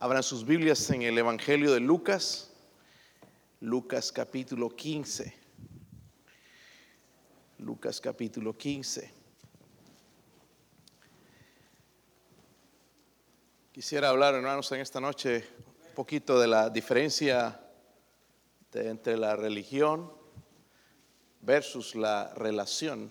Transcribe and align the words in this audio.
Abran 0.00 0.22
sus 0.22 0.46
Biblias 0.46 0.88
en 0.90 1.02
el 1.02 1.18
Evangelio 1.18 1.74
de 1.74 1.80
Lucas, 1.80 2.52
Lucas 3.58 4.12
capítulo 4.12 4.70
15. 4.70 5.34
Lucas 7.58 8.00
capítulo 8.00 8.56
15. 8.56 9.12
Quisiera 13.72 14.10
hablar, 14.10 14.36
hermanos, 14.36 14.70
en 14.70 14.82
esta 14.82 15.00
noche 15.00 15.44
un 15.88 15.94
poquito 15.96 16.38
de 16.38 16.46
la 16.46 16.70
diferencia 16.70 17.60
entre 18.72 19.16
la 19.16 19.34
religión 19.34 20.12
versus 21.40 21.96
la 21.96 22.32
relación. 22.34 23.10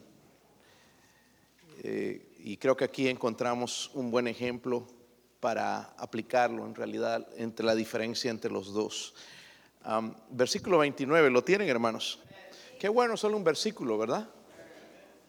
Eh, 1.84 2.34
y 2.40 2.56
creo 2.56 2.78
que 2.78 2.86
aquí 2.86 3.10
encontramos 3.10 3.92
un 3.94 4.10
buen 4.10 4.30
ejemplo 4.30 4.88
para 5.48 5.94
aplicarlo 5.96 6.66
en 6.66 6.76
realidad 6.76 7.26
entre 7.38 7.66
la 7.66 7.74
diferencia 7.74 8.30
entre 8.30 8.52
los 8.52 8.74
dos. 8.74 9.14
versículo 10.30 10.80
29, 10.80 11.30
¿lo 11.30 11.42
tienen 11.42 11.70
hermanos? 11.70 12.20
Qué 12.78 12.90
bueno, 12.90 13.16
solo 13.16 13.38
un 13.38 13.46
versículo, 13.46 13.98
¿verdad? 13.98 14.28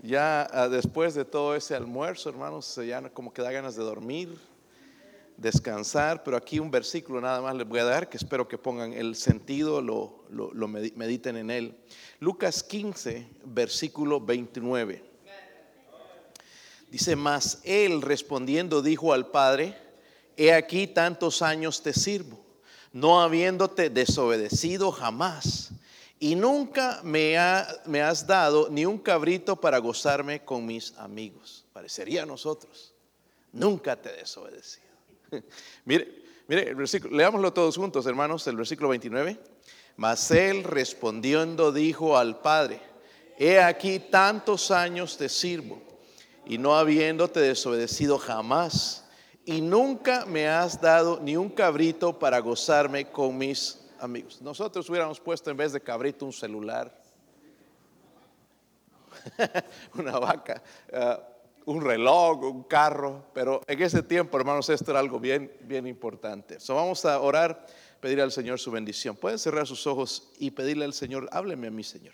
Ya 0.02 0.48
ah, 0.52 0.69
después 0.69 1.15
de 1.15 1.24
todo 1.24 1.55
ese 1.55 1.77
almuerzo, 1.77 2.30
hermanos, 2.30 2.80
ya 2.84 3.01
como 3.10 3.33
que 3.33 3.43
da 3.43 3.52
ganas 3.52 3.77
de 3.77 3.84
dormir, 3.84 4.37
descansar, 5.37 6.24
pero 6.24 6.37
aquí 6.37 6.59
un 6.59 6.73
versículo 6.73 7.21
nada 7.21 7.41
más 7.41 7.55
les 7.55 7.69
voy 7.69 7.79
a 7.79 7.85
dar 7.85 8.09
que 8.09 8.16
espero 8.16 8.48
que 8.48 8.59
pongan 8.59 8.95
el 8.95 9.15
sentido, 9.15 9.80
lo, 9.80 10.24
lo 10.29 10.66
mediten 10.66 11.37
en 11.37 11.52
él. 11.52 11.77
Lucas 12.19 12.65
15, 12.65 13.24
versículo 13.45 14.21
29. 14.21 15.01
Dice, 16.91 17.15
más 17.15 17.60
él 17.62 18.02
respondiendo 18.02 18.82
dijo 18.82 19.12
al 19.12 19.30
Padre, 19.30 19.87
he 20.38 20.52
aquí 20.52 20.87
tantos 20.87 21.42
años 21.42 21.83
te 21.83 21.92
sirvo, 21.92 22.38
no 22.92 23.20
habiéndote 23.20 23.91
desobedecido 23.91 24.92
jamás, 24.92 25.71
y 26.21 26.37
nunca 26.37 27.01
me, 27.02 27.35
me 27.87 28.02
has 28.02 28.26
dado 28.26 28.68
ni 28.71 28.87
un 28.87 28.98
cabrito 28.98 29.57
para 29.57 29.79
gozarme 29.79 30.45
con 30.45 30.65
mis 30.65 30.95
amigos. 30.96 31.65
Parecería 31.73 32.23
a 32.23 32.26
nosotros, 32.26 32.95
nunca 33.52 33.96
te 33.96 34.10
he 34.10 34.16
desobedecido. 34.18 34.87
mire, 35.85 36.23
mire, 36.46 36.74
leámoslo 37.10 37.52
todos 37.52 37.76
juntos, 37.76 38.07
hermanos, 38.07 38.46
el 38.46 38.57
versículo 38.57 38.91
29. 38.91 39.38
Mas 39.96 40.30
él 40.30 40.63
respondiendo 40.63 41.73
dijo 41.73 42.16
al 42.16 42.41
Padre, 42.41 42.80
he 43.37 43.60
aquí 43.60 43.98
tantos 43.98 44.70
años 44.70 45.18
te 45.18 45.29
sirvo, 45.29 45.82
y 46.46 46.59
no 46.59 46.76
habiéndote 46.76 47.41
desobedecido 47.41 48.18
jamás 48.18 49.04
y 49.49 49.63
nunca 49.63 50.27
me 50.27 50.46
has 50.46 50.79
dado 50.79 51.21
ni 51.23 51.35
un 51.35 51.49
cabrito 51.49 52.18
para 52.18 52.38
gozarme 52.38 53.07
con 53.07 53.38
mis 53.38 53.80
amigos. 53.99 54.43
Nosotros 54.43 54.91
hubiéramos 54.91 55.18
puesto 55.21 55.51
en 55.51 55.57
vez 55.57 55.73
de 55.73 55.80
cabrito 55.80 56.27
un 56.27 56.35
celular, 56.35 56.95
una 59.95 60.19
vaca, 60.19 60.63
uh, 60.93 61.71
un 61.73 61.80
reloj, 61.80 62.43
un 62.43 62.63
carro, 62.65 63.24
pero 63.32 63.63
en 63.66 63.80
ese 63.80 64.03
tiempo, 64.03 64.37
hermanos, 64.37 64.69
esto 64.69 64.91
era 64.91 65.00
algo 65.00 65.19
bien, 65.19 65.50
bien 65.62 65.87
importante. 65.87 66.60
So 66.60 66.75
vamos 66.75 67.06
a 67.06 67.19
orar, 67.19 67.65
pedir 68.03 68.21
al 68.21 68.32
Señor 68.32 68.59
su 68.59 68.71
bendición. 68.71 69.16
Pueden 69.16 69.38
cerrar 69.38 69.66
sus 69.66 69.87
ojos 69.87 70.31
y 70.38 70.50
pedirle 70.50 70.84
al 70.84 70.93
Señor, 70.93 71.26
hábleme 71.32 71.69
a 71.69 71.71
mí, 71.71 71.84
Señor. 71.84 72.12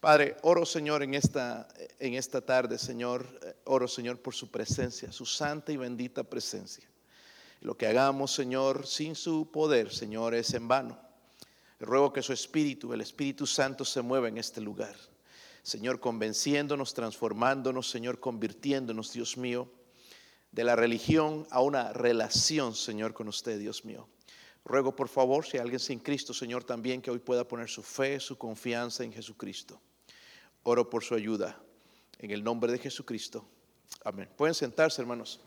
Padre, 0.00 0.38
oro 0.40 0.64
Señor 0.64 1.02
en 1.02 1.12
esta, 1.12 1.68
en 1.98 2.14
esta 2.14 2.40
tarde, 2.40 2.78
Señor, 2.78 3.38
eh, 3.42 3.54
oro 3.64 3.86
Señor 3.86 4.18
por 4.18 4.34
su 4.34 4.50
presencia, 4.50 5.12
su 5.12 5.26
santa 5.26 5.72
y 5.72 5.76
bendita 5.76 6.24
presencia. 6.24 6.88
Lo 7.60 7.76
que 7.76 7.86
hagamos, 7.86 8.32
Señor, 8.32 8.86
sin 8.86 9.14
su 9.14 9.50
poder, 9.50 9.92
Señor, 9.92 10.34
es 10.34 10.54
en 10.54 10.66
vano. 10.68 10.98
Ruego 11.78 12.14
que 12.14 12.22
su 12.22 12.32
Espíritu, 12.32 12.94
el 12.94 13.02
Espíritu 13.02 13.46
Santo, 13.46 13.84
se 13.84 14.00
mueva 14.00 14.28
en 14.28 14.38
este 14.38 14.62
lugar. 14.62 14.96
Señor, 15.62 16.00
convenciéndonos, 16.00 16.94
transformándonos, 16.94 17.90
Señor, 17.90 18.20
convirtiéndonos, 18.20 19.12
Dios 19.12 19.36
mío, 19.36 19.70
de 20.50 20.64
la 20.64 20.76
religión 20.76 21.46
a 21.50 21.60
una 21.60 21.92
relación, 21.92 22.74
Señor, 22.74 23.12
con 23.12 23.28
usted, 23.28 23.58
Dios 23.58 23.84
mío. 23.84 24.08
Ruego, 24.64 24.96
por 24.96 25.08
favor, 25.08 25.44
si 25.44 25.58
hay 25.58 25.62
alguien 25.62 25.78
sin 25.80 25.98
Cristo, 25.98 26.32
Señor, 26.32 26.64
también 26.64 27.02
que 27.02 27.10
hoy 27.10 27.18
pueda 27.18 27.46
poner 27.46 27.68
su 27.68 27.82
fe, 27.82 28.18
su 28.18 28.38
confianza 28.38 29.04
en 29.04 29.12
Jesucristo. 29.12 29.78
Oro 30.62 30.88
por 30.90 31.02
su 31.02 31.14
ayuda. 31.14 31.58
En 32.18 32.30
el 32.30 32.44
nombre 32.44 32.70
de 32.70 32.78
Jesucristo. 32.78 33.44
Amén. 34.04 34.28
Pueden 34.36 34.54
sentarse, 34.54 35.00
hermanos. 35.00 35.40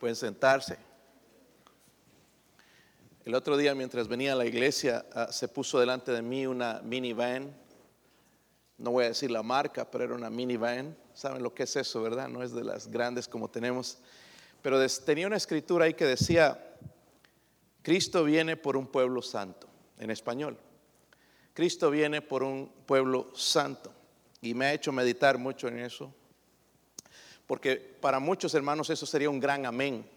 Pueden 0.00 0.16
sentarse. 0.16 0.78
El 3.24 3.34
otro 3.34 3.56
día, 3.56 3.74
mientras 3.74 4.08
venía 4.08 4.32
a 4.32 4.36
la 4.36 4.46
iglesia, 4.46 5.06
ah, 5.12 5.30
se 5.30 5.46
puso 5.46 5.78
delante 5.78 6.10
de 6.10 6.22
mí 6.22 6.46
una 6.46 6.80
minivan. 6.82 7.54
No 8.78 8.90
voy 8.90 9.04
a 9.04 9.08
decir 9.08 9.30
la 9.30 9.44
marca, 9.44 9.88
pero 9.88 10.04
era 10.04 10.14
una 10.14 10.28
minivan. 10.28 10.96
¿Saben 11.14 11.42
lo 11.42 11.54
que 11.54 11.62
es 11.64 11.76
eso, 11.76 12.02
verdad? 12.02 12.28
No 12.28 12.42
es 12.42 12.52
de 12.52 12.64
las 12.64 12.88
grandes 12.88 13.28
como 13.28 13.48
tenemos. 13.48 13.98
Pero 14.60 14.84
tenía 15.04 15.26
una 15.26 15.36
escritura 15.36 15.84
ahí 15.84 15.94
que 15.94 16.04
decía, 16.04 16.76
Cristo 17.82 18.24
viene 18.24 18.56
por 18.56 18.76
un 18.76 18.86
pueblo 18.86 19.22
santo, 19.22 19.68
en 19.98 20.10
español. 20.10 20.56
Cristo 21.54 21.90
viene 21.90 22.22
por 22.22 22.42
un 22.42 22.70
pueblo 22.86 23.30
santo. 23.34 23.92
Y 24.40 24.54
me 24.54 24.66
ha 24.66 24.72
hecho 24.72 24.92
meditar 24.92 25.38
mucho 25.38 25.68
en 25.68 25.78
eso. 25.78 26.12
Porque 27.46 27.76
para 27.76 28.18
muchos 28.18 28.54
hermanos 28.54 28.90
eso 28.90 29.06
sería 29.06 29.30
un 29.30 29.40
gran 29.40 29.66
amén. 29.66 30.08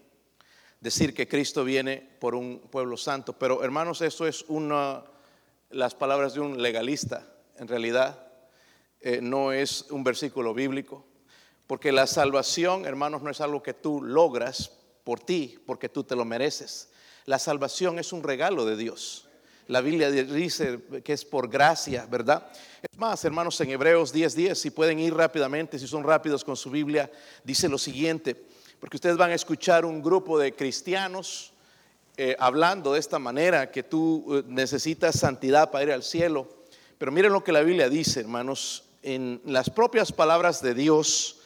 Decir 0.80 1.14
que 1.14 1.28
Cristo 1.28 1.64
viene 1.64 1.98
por 2.18 2.34
un 2.34 2.58
pueblo 2.58 2.96
santo. 2.96 3.32
Pero 3.34 3.62
hermanos, 3.62 4.00
eso 4.00 4.26
es 4.26 4.44
una, 4.48 5.04
las 5.70 5.94
palabras 5.94 6.34
de 6.34 6.40
un 6.40 6.60
legalista. 6.62 7.26
En 7.56 7.68
realidad 7.68 8.26
eh, 9.00 9.20
no 9.20 9.52
es 9.52 9.86
un 9.90 10.02
versículo 10.02 10.54
bíblico. 10.54 11.04
Porque 11.66 11.92
la 11.92 12.06
salvación, 12.06 12.86
hermanos, 12.86 13.22
no 13.22 13.30
es 13.30 13.40
algo 13.40 13.62
que 13.62 13.74
tú 13.74 14.02
logras 14.02 14.72
por 15.04 15.20
ti, 15.20 15.58
porque 15.66 15.88
tú 15.88 16.04
te 16.04 16.16
lo 16.16 16.24
mereces. 16.24 16.90
La 17.26 17.38
salvación 17.38 17.98
es 17.98 18.12
un 18.12 18.22
regalo 18.22 18.64
de 18.64 18.76
Dios. 18.76 19.25
La 19.68 19.80
Biblia 19.80 20.10
dice 20.10 20.78
que 21.02 21.12
es 21.12 21.24
por 21.24 21.48
gracia, 21.48 22.06
¿verdad? 22.08 22.46
Es 22.80 22.98
más, 22.98 23.24
hermanos, 23.24 23.60
en 23.60 23.70
Hebreos 23.70 24.14
10:10, 24.14 24.54
si 24.54 24.70
pueden 24.70 25.00
ir 25.00 25.12
rápidamente, 25.12 25.78
si 25.78 25.88
son 25.88 26.04
rápidos 26.04 26.44
con 26.44 26.56
su 26.56 26.70
Biblia, 26.70 27.10
dice 27.42 27.68
lo 27.68 27.78
siguiente, 27.78 28.36
porque 28.78 28.96
ustedes 28.96 29.16
van 29.16 29.32
a 29.32 29.34
escuchar 29.34 29.84
un 29.84 30.00
grupo 30.02 30.38
de 30.38 30.54
cristianos 30.54 31.52
eh, 32.16 32.36
hablando 32.38 32.92
de 32.92 33.00
esta 33.00 33.18
manera, 33.18 33.70
que 33.70 33.82
tú 33.82 34.24
eh, 34.36 34.42
necesitas 34.46 35.18
santidad 35.18 35.70
para 35.70 35.84
ir 35.84 35.92
al 35.92 36.02
cielo. 36.02 36.48
Pero 36.96 37.12
miren 37.12 37.32
lo 37.32 37.44
que 37.44 37.52
la 37.52 37.60
Biblia 37.60 37.90
dice, 37.90 38.20
hermanos, 38.20 38.84
en 39.02 39.42
las 39.44 39.68
propias 39.68 40.12
palabras 40.12 40.62
de 40.62 40.74
Dios, 40.74 41.40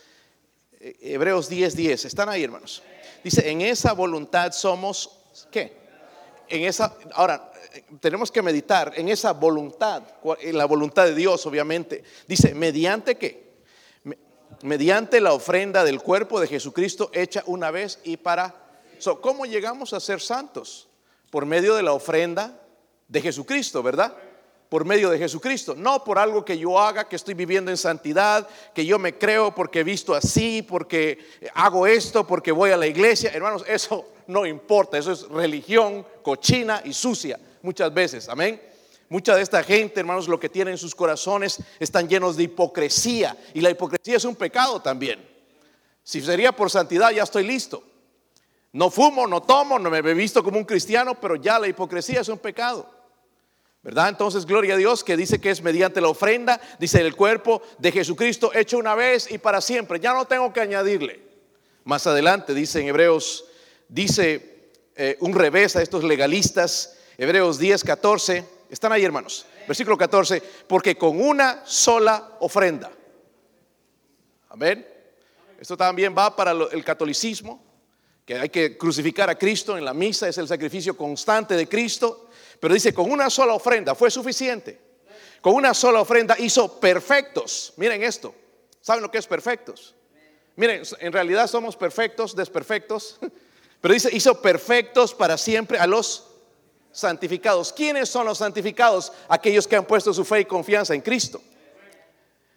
eh, 0.78 0.96
Hebreos 1.00 1.50
10:10, 1.50 2.04
están 2.04 2.28
ahí, 2.28 2.44
hermanos. 2.44 2.82
Dice, 3.24 3.50
en 3.50 3.62
esa 3.62 3.94
voluntad 3.94 4.52
somos, 4.52 5.18
¿qué? 5.50 5.80
En 6.48 6.64
esa, 6.64 6.94
ahora, 7.14 7.50
tenemos 8.00 8.30
que 8.30 8.42
meditar 8.42 8.92
en 8.96 9.08
esa 9.08 9.32
voluntad, 9.32 10.02
en 10.40 10.56
la 10.56 10.64
voluntad 10.64 11.04
de 11.04 11.14
Dios, 11.14 11.44
obviamente. 11.46 12.02
Dice, 12.26 12.54
¿mediante 12.54 13.16
qué? 13.16 13.50
Mediante 14.62 15.20
la 15.20 15.32
ofrenda 15.32 15.84
del 15.84 16.02
cuerpo 16.02 16.40
de 16.40 16.46
Jesucristo 16.46 17.10
hecha 17.12 17.42
una 17.46 17.70
vez 17.70 17.98
y 18.04 18.16
para... 18.16 18.54
¿Cómo 19.22 19.46
llegamos 19.46 19.92
a 19.92 20.00
ser 20.00 20.20
santos? 20.20 20.88
Por 21.30 21.46
medio 21.46 21.74
de 21.74 21.82
la 21.82 21.92
ofrenda 21.92 22.60
de 23.08 23.20
Jesucristo, 23.22 23.82
¿verdad? 23.82 24.14
Por 24.68 24.84
medio 24.84 25.10
de 25.10 25.18
Jesucristo, 25.18 25.74
no 25.74 26.04
por 26.04 26.18
algo 26.18 26.44
que 26.44 26.58
yo 26.58 26.78
haga, 26.78 27.08
que 27.08 27.16
estoy 27.16 27.34
viviendo 27.34 27.70
en 27.70 27.76
santidad, 27.76 28.46
que 28.74 28.84
yo 28.84 28.98
me 28.98 29.16
creo 29.16 29.54
porque 29.54 29.80
he 29.80 29.84
visto 29.84 30.14
así, 30.14 30.62
porque 30.62 31.18
hago 31.54 31.86
esto, 31.86 32.26
porque 32.26 32.52
voy 32.52 32.70
a 32.70 32.76
la 32.76 32.86
iglesia. 32.86 33.30
Hermanos, 33.32 33.64
eso 33.66 34.12
no 34.26 34.44
importa, 34.44 34.98
eso 34.98 35.12
es 35.12 35.22
religión 35.28 36.06
cochina 36.22 36.82
y 36.84 36.92
sucia 36.92 37.38
muchas 37.62 37.92
veces, 37.92 38.28
amén. 38.28 38.60
Mucha 39.08 39.34
de 39.34 39.42
esta 39.42 39.64
gente, 39.64 39.98
hermanos, 39.98 40.28
lo 40.28 40.38
que 40.38 40.48
tienen 40.48 40.72
en 40.72 40.78
sus 40.78 40.94
corazones 40.94 41.58
están 41.80 42.08
llenos 42.08 42.36
de 42.36 42.44
hipocresía 42.44 43.36
y 43.52 43.60
la 43.60 43.70
hipocresía 43.70 44.16
es 44.16 44.24
un 44.24 44.36
pecado 44.36 44.80
también. 44.80 45.28
Si 46.04 46.20
sería 46.20 46.52
por 46.52 46.70
santidad, 46.70 47.10
ya 47.10 47.24
estoy 47.24 47.44
listo. 47.44 47.82
No 48.72 48.88
fumo, 48.88 49.26
no 49.26 49.42
tomo, 49.42 49.80
no 49.80 49.90
me 49.90 49.98
he 49.98 50.14
visto 50.14 50.44
como 50.44 50.58
un 50.58 50.64
cristiano, 50.64 51.20
pero 51.20 51.34
ya 51.34 51.58
la 51.58 51.66
hipocresía 51.66 52.20
es 52.20 52.28
un 52.28 52.38
pecado. 52.38 52.88
¿Verdad? 53.82 54.10
Entonces, 54.10 54.46
gloria 54.46 54.74
a 54.74 54.76
Dios 54.76 55.02
que 55.02 55.16
dice 55.16 55.40
que 55.40 55.50
es 55.50 55.62
mediante 55.62 56.00
la 56.00 56.08
ofrenda, 56.08 56.60
dice 56.78 57.00
el 57.00 57.16
cuerpo 57.16 57.62
de 57.78 57.90
Jesucristo 57.90 58.52
hecho 58.54 58.78
una 58.78 58.94
vez 58.94 59.28
y 59.30 59.38
para 59.38 59.60
siempre. 59.60 59.98
Ya 59.98 60.12
no 60.12 60.26
tengo 60.26 60.52
que 60.52 60.60
añadirle. 60.60 61.20
Más 61.82 62.06
adelante 62.06 62.54
dice 62.54 62.80
en 62.80 62.88
Hebreos, 62.88 63.46
dice 63.88 64.70
eh, 64.94 65.16
un 65.20 65.34
revés 65.34 65.76
a 65.76 65.82
estos 65.82 66.04
legalistas 66.04 66.98
Hebreos 67.20 67.58
10, 67.58 67.84
14. 67.84 68.46
Están 68.70 68.92
ahí, 68.92 69.04
hermanos. 69.04 69.44
Versículo 69.68 69.98
14. 69.98 70.42
Porque 70.66 70.96
con 70.96 71.20
una 71.20 71.66
sola 71.66 72.38
ofrenda. 72.40 72.90
Amén. 74.48 74.88
Esto 75.60 75.76
también 75.76 76.14
va 76.16 76.34
para 76.34 76.52
el 76.52 76.82
catolicismo, 76.82 77.62
que 78.24 78.38
hay 78.38 78.48
que 78.48 78.78
crucificar 78.78 79.28
a 79.28 79.36
Cristo 79.36 79.76
en 79.76 79.84
la 79.84 79.92
misa, 79.92 80.28
es 80.28 80.38
el 80.38 80.48
sacrificio 80.48 80.96
constante 80.96 81.56
de 81.56 81.68
Cristo, 81.68 82.30
pero 82.58 82.72
dice, 82.72 82.94
con 82.94 83.10
una 83.10 83.28
sola 83.28 83.52
ofrenda 83.52 83.94
fue 83.94 84.10
suficiente. 84.10 84.80
Con 85.42 85.52
una 85.54 85.74
sola 85.74 86.00
ofrenda 86.00 86.36
hizo 86.38 86.80
perfectos. 86.80 87.74
Miren 87.76 88.02
esto, 88.02 88.34
¿saben 88.80 89.02
lo 89.02 89.10
que 89.10 89.18
es 89.18 89.26
perfectos? 89.26 89.94
Miren, 90.56 90.84
en 90.98 91.12
realidad 91.12 91.48
somos 91.48 91.76
perfectos, 91.76 92.34
desperfectos, 92.34 93.18
pero 93.82 93.92
dice, 93.92 94.08
hizo 94.10 94.40
perfectos 94.40 95.12
para 95.12 95.36
siempre 95.36 95.78
a 95.78 95.86
los 95.86 96.29
santificados. 96.92 97.72
¿Quiénes 97.72 98.08
son 98.08 98.26
los 98.26 98.38
santificados? 98.38 99.12
Aquellos 99.28 99.66
que 99.66 99.76
han 99.76 99.84
puesto 99.84 100.12
su 100.12 100.24
fe 100.24 100.40
y 100.40 100.44
confianza 100.44 100.94
en 100.94 101.00
Cristo. 101.00 101.40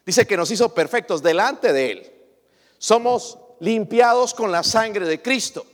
Dice 0.06 0.28
que 0.28 0.38
nos 0.38 0.52
hizo 0.52 0.74
perfectos 0.74 1.24
delante 1.24 1.72
de 1.72 1.92
Él. 1.92 2.12
Somos 2.78 3.38
limpiados 3.60 4.34
con 4.34 4.52
la 4.52 4.64
sangre 4.64 5.06
de 5.06 5.22
Cristo. 5.22 5.66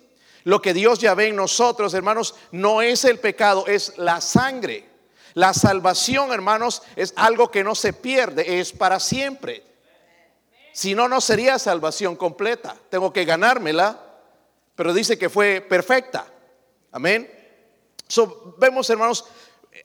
Lo 0.44 0.62
que 0.62 0.74
Dios 0.74 1.00
ya 1.00 1.16
ve 1.16 1.28
en 1.28 1.36
nosotros, 1.36 1.94
hermanos, 1.94 2.36
no 2.52 2.82
es 2.82 3.06
el 3.06 3.20
pecado, 3.20 3.66
es 3.68 3.98
la 3.98 4.22
sangre. 4.22 4.88
La 5.34 5.54
salvación, 5.54 6.32
hermanos, 6.32 6.82
es 6.96 7.14
algo 7.16 7.52
que 7.52 7.64
no 7.64 7.76
se 7.76 7.94
pierde, 7.94 8.60
es 8.60 8.72
para 8.72 9.00
siempre. 9.00 9.64
Si 10.74 10.96
no, 10.96 11.08
no 11.08 11.22
sería 11.22 11.60
salvación 11.60 12.16
completa. 12.16 12.76
Tengo 12.90 13.12
que 13.12 13.26
ganármela, 13.26 14.00
pero 14.76 14.94
dice 14.94 15.18
que 15.18 15.30
fue 15.30 15.62
perfecta. 15.62 16.26
Amén 16.92 17.39
vemos, 18.58 18.90
hermanos, 18.90 19.26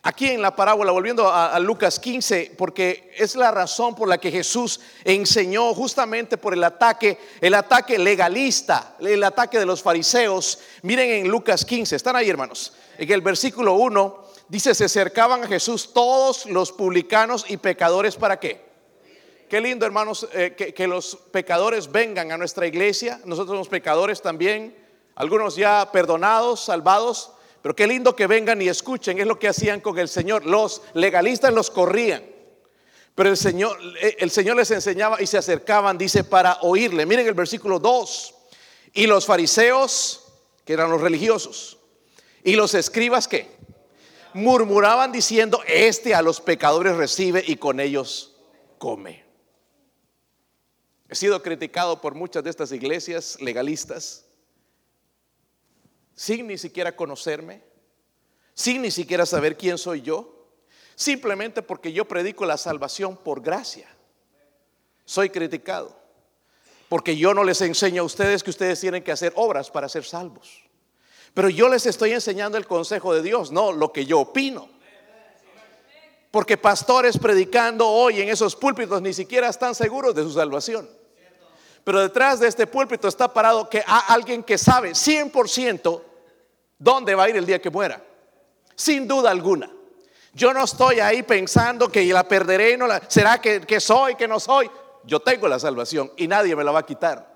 aquí 0.02 0.28
en 0.28 0.42
la 0.42 0.54
parábola, 0.54 0.92
volviendo 0.92 1.30
a, 1.30 1.58
Lucas 1.60 1.98
15, 1.98 2.54
porque 2.56 3.12
es 3.16 3.36
la 3.36 3.50
razón 3.50 3.94
por 3.94 4.08
la 4.08 4.18
que 4.18 4.30
Jesús 4.30 4.80
enseñó 5.04 5.74
justamente 5.74 6.36
por 6.36 6.54
el 6.54 6.64
ataque, 6.64 7.18
el 7.40 7.54
ataque 7.54 7.98
legalista, 7.98 8.96
el 9.00 9.22
ataque 9.22 9.58
de 9.58 9.66
los 9.66 9.82
fariseos. 9.82 10.58
Miren 10.82 11.10
en 11.10 11.28
Lucas 11.28 11.64
15, 11.64 11.96
están 11.96 12.16
ahí, 12.16 12.28
hermanos. 12.28 12.72
En 12.98 13.10
el 13.10 13.20
versículo 13.20 13.74
1 13.74 14.24
dice, 14.48 14.74
se 14.74 14.84
acercaban 14.84 15.44
a 15.44 15.48
Jesús 15.48 15.92
todos 15.92 16.46
los 16.46 16.72
publicanos 16.72 17.44
y 17.48 17.56
pecadores, 17.56 18.16
¿para 18.16 18.38
qué? 18.38 18.64
Qué 19.48 19.60
lindo, 19.60 19.84
hermanos, 19.86 20.26
eh, 20.32 20.54
que, 20.56 20.72
que 20.72 20.86
los 20.86 21.16
pecadores 21.30 21.92
vengan 21.92 22.32
a 22.32 22.38
nuestra 22.38 22.66
iglesia. 22.66 23.20
Nosotros 23.24 23.54
somos 23.54 23.68
pecadores 23.68 24.22
también, 24.22 24.76
algunos 25.14 25.54
ya 25.54 25.90
perdonados, 25.92 26.64
salvados 26.64 27.34
pero 27.64 27.74
qué 27.74 27.86
lindo 27.86 28.14
que 28.14 28.26
vengan 28.26 28.60
y 28.60 28.68
escuchen, 28.68 29.18
es 29.18 29.26
lo 29.26 29.38
que 29.38 29.48
hacían 29.48 29.80
con 29.80 29.98
el 29.98 30.06
Señor. 30.06 30.44
Los 30.44 30.82
legalistas 30.92 31.50
los 31.50 31.70
corrían. 31.70 32.22
Pero 33.14 33.30
el 33.30 33.38
Señor, 33.38 33.78
eh, 34.02 34.18
les 34.20 34.70
enseñaba 34.70 35.22
y 35.22 35.26
se 35.26 35.38
acercaban, 35.38 35.96
dice, 35.96 36.24
para 36.24 36.58
oírle. 36.60 37.06
Miren 37.06 37.26
el 37.26 37.32
versículo 37.32 37.78
2. 37.78 38.34
Y 38.92 39.06
los 39.06 39.24
fariseos, 39.24 40.26
que 40.66 40.74
eran 40.74 40.90
los 40.90 41.00
religiosos, 41.00 41.78
y 42.42 42.54
los 42.54 42.74
escribas 42.74 43.26
que 43.26 43.50
murmuraban 44.34 45.10
diciendo, 45.10 45.62
este 45.66 46.14
a 46.14 46.20
los 46.20 46.42
pecadores 46.42 46.96
recibe 46.96 47.42
y 47.46 47.56
con 47.56 47.80
ellos 47.80 48.36
come. 48.76 49.24
He 51.08 51.14
sido 51.14 51.42
criticado 51.42 52.02
por 52.02 52.14
muchas 52.14 52.44
de 52.44 52.50
estas 52.50 52.72
iglesias 52.72 53.38
legalistas 53.40 54.26
sin 56.14 56.46
ni 56.46 56.58
siquiera 56.58 56.96
conocerme, 56.96 57.62
sin 58.54 58.82
ni 58.82 58.90
siquiera 58.90 59.26
saber 59.26 59.56
quién 59.56 59.78
soy 59.78 60.02
yo, 60.02 60.48
simplemente 60.94 61.62
porque 61.62 61.92
yo 61.92 62.06
predico 62.06 62.44
la 62.46 62.56
salvación 62.56 63.16
por 63.16 63.42
gracia. 63.42 63.88
Soy 65.04 65.30
criticado, 65.30 65.94
porque 66.88 67.16
yo 67.16 67.34
no 67.34 67.44
les 67.44 67.60
enseño 67.60 68.02
a 68.02 68.06
ustedes 68.06 68.42
que 68.42 68.50
ustedes 68.50 68.80
tienen 68.80 69.02
que 69.02 69.12
hacer 69.12 69.32
obras 69.36 69.70
para 69.70 69.88
ser 69.88 70.04
salvos. 70.04 70.62
Pero 71.34 71.48
yo 71.48 71.68
les 71.68 71.84
estoy 71.86 72.12
enseñando 72.12 72.56
el 72.56 72.66
consejo 72.66 73.12
de 73.12 73.20
Dios, 73.20 73.50
no 73.50 73.72
lo 73.72 73.92
que 73.92 74.06
yo 74.06 74.20
opino. 74.20 74.68
Porque 76.30 76.56
pastores 76.56 77.18
predicando 77.18 77.88
hoy 77.88 78.20
en 78.20 78.28
esos 78.28 78.56
púlpitos 78.56 79.02
ni 79.02 79.12
siquiera 79.12 79.48
están 79.48 79.74
seguros 79.74 80.14
de 80.14 80.22
su 80.22 80.32
salvación. 80.32 80.88
Pero 81.84 82.00
detrás 82.00 82.40
de 82.40 82.48
este 82.48 82.66
púlpito 82.66 83.06
está 83.06 83.32
parado 83.32 83.68
que 83.68 83.84
hay 83.86 84.02
alguien 84.08 84.42
que 84.42 84.56
sabe 84.56 84.92
100% 84.92 86.02
dónde 86.78 87.14
va 87.14 87.24
a 87.24 87.28
ir 87.28 87.36
el 87.36 87.46
día 87.46 87.60
que 87.60 87.70
muera. 87.70 88.02
Sin 88.74 89.06
duda 89.06 89.30
alguna. 89.30 89.70
Yo 90.32 90.52
no 90.52 90.64
estoy 90.64 90.98
ahí 90.98 91.22
pensando 91.22 91.88
que 91.88 92.04
la 92.06 92.26
perderé, 92.26 92.76
no 92.76 92.86
la, 92.86 93.00
será 93.06 93.40
que, 93.40 93.60
que 93.60 93.78
soy, 93.78 94.16
que 94.16 94.26
no 94.26 94.40
soy. 94.40 94.68
Yo 95.04 95.20
tengo 95.20 95.46
la 95.46 95.60
salvación 95.60 96.10
y 96.16 96.26
nadie 96.26 96.56
me 96.56 96.64
la 96.64 96.72
va 96.72 96.80
a 96.80 96.86
quitar. 96.86 97.34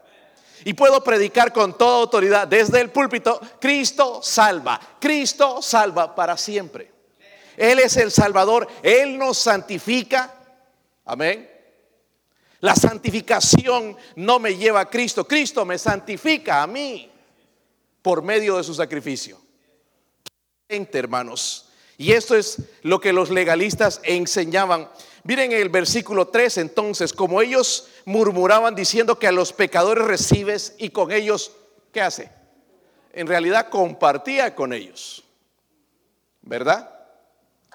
Y 0.65 0.75
puedo 0.75 1.05
predicar 1.05 1.53
con 1.53 1.77
toda 1.79 1.99
autoridad 1.99 2.49
desde 2.49 2.81
el 2.81 2.91
púlpito, 2.91 3.41
Cristo 3.61 4.21
salva, 4.23 4.81
Cristo 4.99 5.63
salva 5.63 6.15
para 6.15 6.37
siempre. 6.37 6.91
Él 7.57 7.79
es 7.79 7.97
el 7.97 8.11
Salvador, 8.11 8.67
Él 8.83 9.19
nos 9.19 9.39
santifica. 9.39 10.35
Amén. 11.05 11.58
La 12.61 12.75
santificación 12.75 13.97
no 14.17 14.39
me 14.39 14.57
lleva 14.57 14.81
a 14.81 14.91
Cristo, 14.91 15.27
Cristo 15.27 15.65
me 15.65 15.79
santifica 15.79 16.63
a 16.63 16.67
mí 16.67 17.11
por 18.03 18.23
medio 18.23 18.57
de 18.57 18.65
su 18.65 18.75
sacrificio. 18.75 19.41
Hermanos, 20.69 21.69
y 21.97 22.13
esto 22.13 22.37
es 22.37 22.59
lo 22.83 23.01
que 23.01 23.13
los 23.13 23.31
legalistas 23.31 24.01
enseñaban. 24.05 24.89
Miren 25.25 25.53
el 25.53 25.69
versículo 25.69 26.29
3 26.29 26.59
entonces, 26.59 27.13
como 27.13 27.41
ellos 27.41 27.89
murmuraban 28.05 28.75
diciendo 28.75 29.19
que 29.19 29.27
a 29.27 29.33
los 29.33 29.53
pecadores 29.53 30.05
recibes 30.05 30.75
y 30.79 30.91
con 30.91 31.11
ellos, 31.11 31.53
¿qué 31.93 32.01
hace? 32.01 32.31
En 33.13 33.27
realidad 33.27 33.69
compartía 33.69 34.55
con 34.55 34.73
ellos. 34.73 35.25
¿Verdad? 36.43 36.89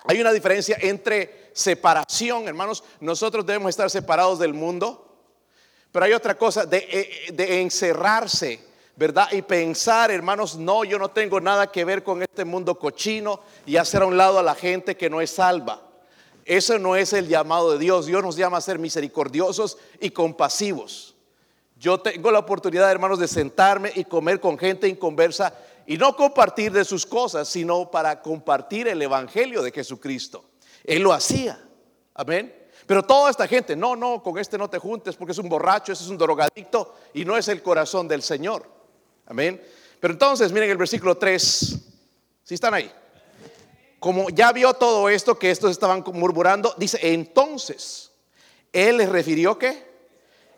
Hay 0.05 0.21
una 0.21 0.31
diferencia 0.31 0.77
entre 0.81 1.42
separación, 1.53 2.47
hermanos. 2.47 2.83
Nosotros 2.99 3.45
debemos 3.45 3.69
estar 3.69 3.89
separados 3.89 4.39
del 4.39 4.53
mundo. 4.53 5.09
Pero 5.91 6.05
hay 6.05 6.13
otra 6.13 6.35
cosa 6.35 6.65
de, 6.65 6.77
eh, 6.89 7.31
de 7.31 7.61
encerrarse, 7.61 8.59
¿verdad? 8.95 9.31
Y 9.31 9.43
pensar, 9.43 10.09
hermanos, 10.09 10.55
no, 10.55 10.83
yo 10.83 10.97
no 10.97 11.09
tengo 11.09 11.39
nada 11.39 11.71
que 11.71 11.85
ver 11.85 12.03
con 12.03 12.23
este 12.23 12.43
mundo 12.45 12.79
cochino 12.79 13.39
y 13.65 13.77
hacer 13.77 14.01
a 14.01 14.07
un 14.07 14.17
lado 14.17 14.39
a 14.39 14.43
la 14.43 14.55
gente 14.55 14.97
que 14.97 15.09
no 15.09 15.21
es 15.21 15.29
salva. 15.29 15.81
Eso 16.45 16.77
no 16.79 16.95
es 16.95 17.13
el 17.13 17.27
llamado 17.27 17.73
de 17.73 17.77
Dios. 17.77 18.07
Dios 18.07 18.23
nos 18.23 18.35
llama 18.35 18.57
a 18.57 18.61
ser 18.61 18.79
misericordiosos 18.79 19.77
y 19.99 20.09
compasivos. 20.09 21.15
Yo 21.77 21.99
tengo 21.99 22.31
la 22.31 22.39
oportunidad, 22.39 22.89
hermanos, 22.91 23.19
de 23.19 23.27
sentarme 23.27 23.91
y 23.95 24.05
comer 24.05 24.39
con 24.39 24.57
gente 24.57 24.87
inconversa 24.87 25.53
y 25.85 25.97
no 25.97 26.15
compartir 26.15 26.71
de 26.71 26.85
sus 26.85 27.05
cosas, 27.05 27.47
sino 27.47 27.91
para 27.91 28.21
compartir 28.21 28.87
el 28.87 29.01
Evangelio 29.01 29.61
de 29.61 29.71
Jesucristo. 29.71 30.43
Él 30.83 31.01
lo 31.01 31.13
hacía. 31.13 31.59
Amén. 32.13 32.53
Pero 32.85 33.03
toda 33.03 33.31
esta 33.31 33.47
gente, 33.47 33.75
no, 33.75 33.95
no, 33.95 34.21
con 34.21 34.37
este 34.37 34.57
no 34.57 34.69
te 34.69 34.77
juntes 34.77 35.15
porque 35.15 35.31
es 35.31 35.37
un 35.37 35.47
borracho, 35.47 35.93
ese 35.93 36.03
es 36.03 36.09
un 36.09 36.17
drogadicto 36.17 36.95
y 37.13 37.23
no 37.23 37.37
es 37.37 37.47
el 37.47 37.61
corazón 37.61 38.07
del 38.07 38.21
Señor. 38.21 38.69
Amén. 39.25 39.61
Pero 39.99 40.13
entonces, 40.13 40.51
miren 40.51 40.69
el 40.69 40.77
versículo 40.77 41.17
3. 41.17 41.79
Si 42.43 42.53
están 42.53 42.73
ahí. 42.73 42.91
Como 43.99 44.29
ya 44.29 44.51
vio 44.51 44.73
todo 44.73 45.07
esto 45.07 45.39
que 45.39 45.49
estos 45.49 45.71
estaban 45.71 46.03
murmurando, 46.13 46.73
dice, 46.77 46.99
entonces, 47.01 48.11
Él 48.73 48.97
les 48.97 49.07
refirió 49.07 49.57
que 49.57 49.93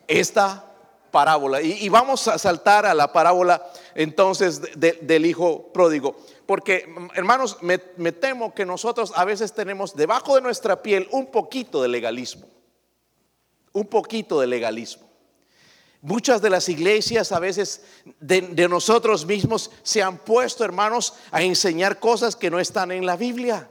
esta 0.08 0.64
parábola. 1.12 1.62
Y, 1.62 1.88
vamos 1.88 2.26
a 2.28 2.38
saltar 2.38 2.86
a 2.86 2.92
la 2.92 3.12
parábola 3.12 3.64
entonces 3.94 4.60
del 4.74 5.24
hijo 5.26 5.72
pródigo. 5.72 6.16
Porque, 6.46 6.86
hermanos, 7.14 7.58
me, 7.60 7.78
temo 8.12 8.54
que 8.54 8.64
nosotros 8.64 9.12
a 9.16 9.24
veces 9.24 9.52
tenemos 9.52 9.96
debajo 9.96 10.36
de 10.36 10.42
nuestra 10.42 10.80
piel 10.80 11.08
un 11.10 11.26
poquito 11.26 11.82
de 11.82 11.88
legalismo. 11.88 12.46
Un 13.72 13.86
poquito 13.86 14.40
de 14.40 14.46
legalismo. 14.46 15.06
Muchas 16.02 16.40
de 16.40 16.50
las 16.50 16.68
iglesias 16.68 17.32
a 17.32 17.40
veces 17.40 17.82
de, 18.20 18.42
de, 18.42 18.68
nosotros 18.68 19.26
mismos 19.26 19.72
se 19.82 20.02
han 20.02 20.18
puesto, 20.18 20.64
hermanos, 20.64 21.14
a 21.32 21.42
enseñar 21.42 21.98
cosas 21.98 22.36
que 22.36 22.48
no 22.48 22.60
están 22.60 22.92
en 22.92 23.04
la 23.04 23.16
Biblia. 23.16 23.68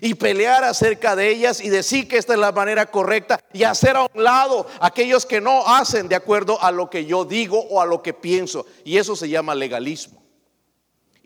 Y 0.00 0.14
pelear 0.14 0.64
acerca 0.64 1.14
de 1.14 1.28
ellas 1.28 1.60
y 1.60 1.68
decir 1.68 2.08
que 2.08 2.16
esta 2.16 2.32
es 2.32 2.38
la 2.38 2.52
manera 2.52 2.86
correcta 2.90 3.38
y 3.52 3.64
hacer 3.64 3.96
a 3.96 4.02
un 4.02 4.22
lado 4.22 4.66
aquellos 4.80 5.26
que 5.26 5.40
no 5.40 5.66
hacen 5.66 6.08
de 6.08 6.14
acuerdo 6.14 6.62
a 6.62 6.70
lo 6.70 6.88
que 6.88 7.04
yo 7.04 7.24
digo 7.24 7.58
o 7.68 7.82
a 7.82 7.86
lo 7.86 8.00
que 8.00 8.14
pienso. 8.14 8.64
Y 8.84 8.96
eso 8.96 9.14
se 9.14 9.28
llama 9.28 9.54
legalismo. 9.54 10.17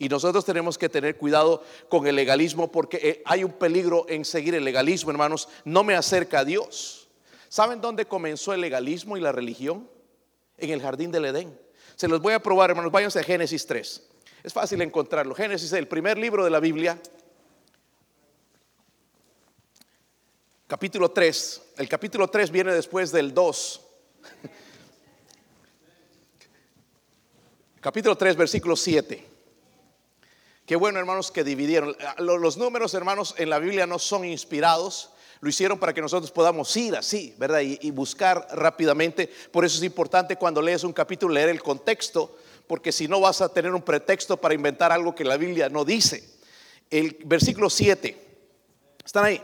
Y 0.03 0.09
nosotros 0.09 0.45
tenemos 0.45 0.79
que 0.79 0.89
tener 0.89 1.17
cuidado 1.17 1.63
con 1.89 2.09
el 2.09 2.17
legalismo 2.17 2.73
porque 2.73 2.99
eh, 3.01 3.23
hay 3.25 3.45
un 3.45 3.53
peligro 3.53 4.05
en 4.09 4.25
seguir 4.25 4.57
el 4.57 4.65
legalismo, 4.65 5.13
hermanos. 5.13 5.49
No 5.65 5.85
me 5.85 5.95
acerca 5.95 6.41
a 6.41 6.45
Dios. 6.45 7.09
¿Saben 7.49 7.81
dónde 7.81 8.07
comenzó 8.07 8.53
el 8.53 8.61
legalismo 8.61 9.17
y 9.17 9.21
la 9.21 9.31
religión? 9.31 9.89
En 10.59 10.71
el 10.71 10.83
jardín 10.83 11.13
del 11.13 11.27
Edén. 11.27 11.57
Se 11.95 12.09
los 12.09 12.21
voy 12.21 12.35
a 12.35 12.43
probar, 12.43 12.71
hermanos. 12.71 12.91
Váyanse 12.91 13.21
a 13.21 13.23
Génesis 13.23 13.65
3. 13.65 14.03
Es 14.43 14.53
fácil 14.53 14.83
encontrarlo. 14.83 15.37
Génesis 15.37 15.69
es 15.69 15.79
el 15.79 15.87
primer 15.87 16.19
libro 16.19 16.43
de 16.43 16.51
la 16.51 16.59
Biblia. 16.59 17.01
Capítulo 20.67 21.13
3. 21.13 21.63
El 21.77 21.89
capítulo 21.89 22.27
3 22.27 22.51
viene 22.51 22.75
después 22.75 23.13
del 23.13 23.33
2. 23.33 23.81
Capítulo 27.81 28.17
3, 28.17 28.35
versículo 28.35 28.75
7. 28.75 29.31
Qué 30.73 30.77
bueno, 30.77 30.99
hermanos, 30.99 31.31
que 31.31 31.45
dividieron. 31.45 31.95
Los 32.17 32.57
números, 32.57 32.95
hermanos, 32.95 33.35
en 33.37 33.51
la 33.51 33.59
Biblia 33.59 33.87
no 33.87 33.99
son 33.99 34.25
inspirados. 34.25 35.11
Lo 35.43 35.51
hicieron 35.51 35.79
para 35.79 35.93
que 35.93 36.01
nosotros 36.01 36.31
podamos 36.31 36.75
ir 36.79 36.97
así, 36.97 37.35
¿verdad? 37.37 37.61
Y, 37.61 37.91
buscar 37.91 38.49
rápidamente. 38.53 39.31
Por 39.51 39.67
eso 39.67 39.77
es 39.77 39.85
importante 39.85 40.37
cuando 40.37 40.63
lees 40.63 40.83
un 40.83 40.95
capítulo 40.95 41.35
leer 41.35 41.51
el 41.51 41.63
contexto, 41.63 42.39
porque 42.67 42.91
si 42.91 43.07
no 43.07 43.21
vas 43.21 43.43
a 43.43 43.51
tener 43.51 43.75
un 43.75 43.83
pretexto 43.83 44.39
para 44.39 44.55
inventar 44.55 44.93
algo 44.93 45.15
que 45.15 45.25
la 45.25 45.37
Biblia 45.37 45.69
no 45.69 45.85
dice. 45.85 46.27
El 46.91 47.19
versículo 47.23 47.69
7. 47.69 48.17
¿Están 49.05 49.27
ahí? 49.27 49.43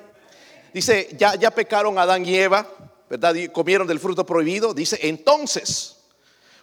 Dice, 0.73 1.11
ya, 1.19 1.35
ya 1.35 1.51
pecaron 1.51 1.99
Adán 1.99 2.25
y 2.25 2.37
Eva, 2.37 2.67
¿verdad? 3.11 3.35
Y 3.35 3.49
comieron 3.49 3.87
del 3.87 4.01
fruto 4.01 4.25
prohibido. 4.25 4.73
Dice, 4.73 4.99
entonces 5.03 5.99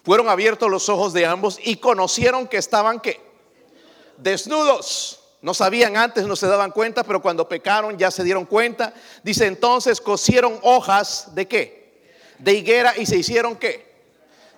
fueron 0.04 0.28
abiertos 0.28 0.72
los 0.72 0.90
ojos 0.90 1.14
de 1.14 1.28
ambos 1.28 1.60
y 1.64 1.76
conocieron 1.76 2.48
que 2.48 2.58
estaban 2.58 3.00
que 3.00 3.35
desnudos. 4.18 5.20
No 5.42 5.54
sabían 5.54 5.96
antes, 5.96 6.26
no 6.26 6.36
se 6.36 6.48
daban 6.48 6.72
cuenta, 6.72 7.04
pero 7.04 7.22
cuando 7.22 7.48
pecaron 7.48 7.98
ya 7.98 8.10
se 8.10 8.24
dieron 8.24 8.46
cuenta. 8.46 8.94
Dice 9.24 9.46
entonces 9.46 10.02
cosieron 10.02 10.58
hojas 10.64 11.36
de 11.36 11.48
qué? 11.48 12.04
De 12.40 12.54
higuera 12.54 12.94
y 12.98 13.06
se 13.06 13.18
hicieron 13.18 13.56
qué? 13.56 13.94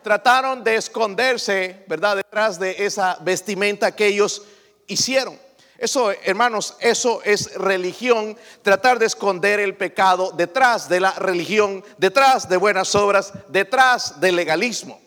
Trataron 0.02 0.64
de 0.64 0.76
esconderse, 0.76 1.84
¿verdad? 1.88 2.16
Detrás 2.16 2.58
de 2.58 2.86
esa 2.86 3.18
vestimenta 3.22 3.94
que 3.94 4.08
ellos 4.08 4.44
hicieron. 4.88 5.38
Eso, 5.78 6.12
hermanos, 6.24 6.76
eso 6.80 7.22
es 7.24 7.54
religión, 7.54 8.36
tratar 8.64 8.98
de 8.98 9.06
esconder 9.06 9.60
el 9.60 9.76
pecado 9.76 10.32
detrás 10.32 10.90
de 10.90 11.00
la 11.00 11.12
religión, 11.12 11.84
detrás 11.98 12.50
de 12.50 12.58
buenas 12.58 12.96
obras, 12.96 13.32
detrás 13.50 14.20
del 14.20 14.38
legalismo. 14.38 15.00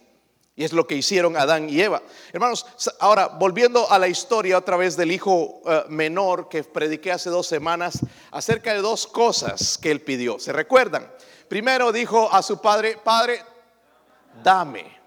Y 0.57 0.65
es 0.65 0.73
lo 0.73 0.87
que 0.87 0.95
hicieron 0.95 1.37
Adán 1.37 1.71
y 1.71 1.81
Eva. 1.81 2.03
Hermanos, 2.33 2.67
ahora 2.99 3.29
volviendo 3.29 3.91
a 3.91 3.99
la 3.99 4.09
historia 4.09 4.59
otra 4.59 4.77
vez 4.77 4.97
del 4.97 5.13
hijo 5.13 5.63
eh, 5.65 5.85
menor 5.89 6.49
que 6.49 6.65
prediqué 6.65 7.13
hace 7.13 7.31
dos 7.31 7.47
semanas 7.47 8.01
acerca 8.31 8.75
de 8.75 8.81
dos 8.81 9.07
cosas 9.07 9.79
que 9.79 9.91
él 9.91 10.01
pidió. 10.01 10.39
¿Se 10.39 10.53
recuerdan? 10.53 11.11
Primero 11.49 11.93
dijo 11.93 12.33
a 12.33 12.43
su 12.43 12.61
padre, 12.61 12.99
Padre, 13.03 13.43
dame, 14.43 14.99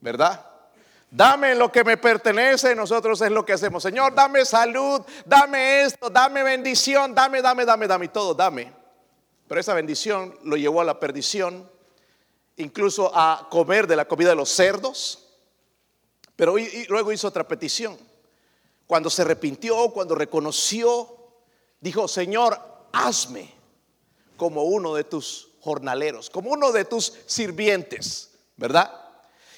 ¿verdad? 0.00 0.44
Dame 1.10 1.54
lo 1.54 1.72
que 1.72 1.84
me 1.84 1.96
pertenece, 1.96 2.74
nosotros 2.74 3.20
es 3.22 3.30
lo 3.30 3.44
que 3.44 3.54
hacemos. 3.54 3.82
Señor, 3.82 4.14
dame 4.14 4.44
salud, 4.44 5.00
dame 5.24 5.82
esto, 5.82 6.10
dame 6.10 6.42
bendición, 6.42 7.14
dame, 7.14 7.40
dame, 7.40 7.64
dame, 7.64 7.86
dame 7.86 8.08
todo, 8.08 8.34
dame. 8.34 8.70
Pero 9.46 9.60
esa 9.60 9.72
bendición 9.72 10.38
lo 10.44 10.56
llevó 10.56 10.82
a 10.82 10.84
la 10.84 11.00
perdición 11.00 11.68
incluso 12.58 13.10
a 13.14 13.48
comer 13.50 13.86
de 13.86 13.96
la 13.96 14.06
comida 14.06 14.30
de 14.30 14.36
los 14.36 14.50
cerdos. 14.50 15.24
Pero 16.36 16.54
luego 16.88 17.12
hizo 17.12 17.28
otra 17.28 17.46
petición. 17.46 17.98
Cuando 18.86 19.10
se 19.10 19.22
arrepintió, 19.22 19.90
cuando 19.90 20.14
reconoció, 20.14 21.08
dijo, 21.80 22.06
Señor, 22.06 22.58
hazme 22.92 23.52
como 24.36 24.62
uno 24.62 24.94
de 24.94 25.04
tus 25.04 25.48
jornaleros, 25.60 26.30
como 26.30 26.50
uno 26.50 26.72
de 26.72 26.84
tus 26.84 27.12
sirvientes, 27.26 28.30
¿verdad? 28.56 28.90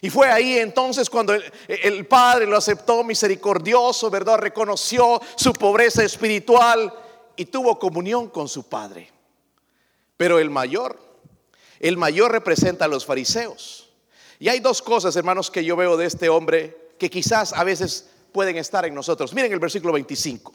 Y 0.01 0.09
fue 0.09 0.29
ahí 0.31 0.59
entonces 0.59 1.11
cuando 1.11 1.35
el, 1.35 1.45
el, 1.69 2.07
Padre 2.07 2.47
lo 2.47 2.57
aceptó 2.57 3.05
misericordioso, 3.05 4.09
¿verdad? 4.11 4.39
Reconoció 4.39 5.21
su 5.37 5.53
pobreza 5.53 6.03
espiritual 6.03 6.93
y 7.37 7.45
tuvo 7.45 7.79
comunión 7.79 8.29
con 8.29 8.49
su 8.49 8.63
Padre. 8.63 9.11
Pero 10.17 10.39
el 10.39 10.49
mayor 10.49 11.10
el 11.81 11.97
mayor 11.97 12.31
representa 12.31 12.85
a 12.85 12.89
los 12.89 13.07
fariseos. 13.07 13.89
Y 14.39 14.49
hay 14.49 14.61
dos 14.61 14.83
cosas, 14.83 15.17
hermanos, 15.17 15.51
que 15.51 15.65
yo 15.65 15.77
veo 15.77 15.97
de 15.97 16.07
este 16.07 16.29
hombre 16.29 16.93
que 16.99 17.11
quizás 17.11 17.55
a 17.55 17.65
veces 17.65 18.11
pueden 18.33 18.57
estar 18.59 18.85
en 18.85 18.95
nosotros. 18.95 19.33
Miren 19.33 19.53
el 19.53 19.59
versículo 19.59 19.95
25. 19.95 20.55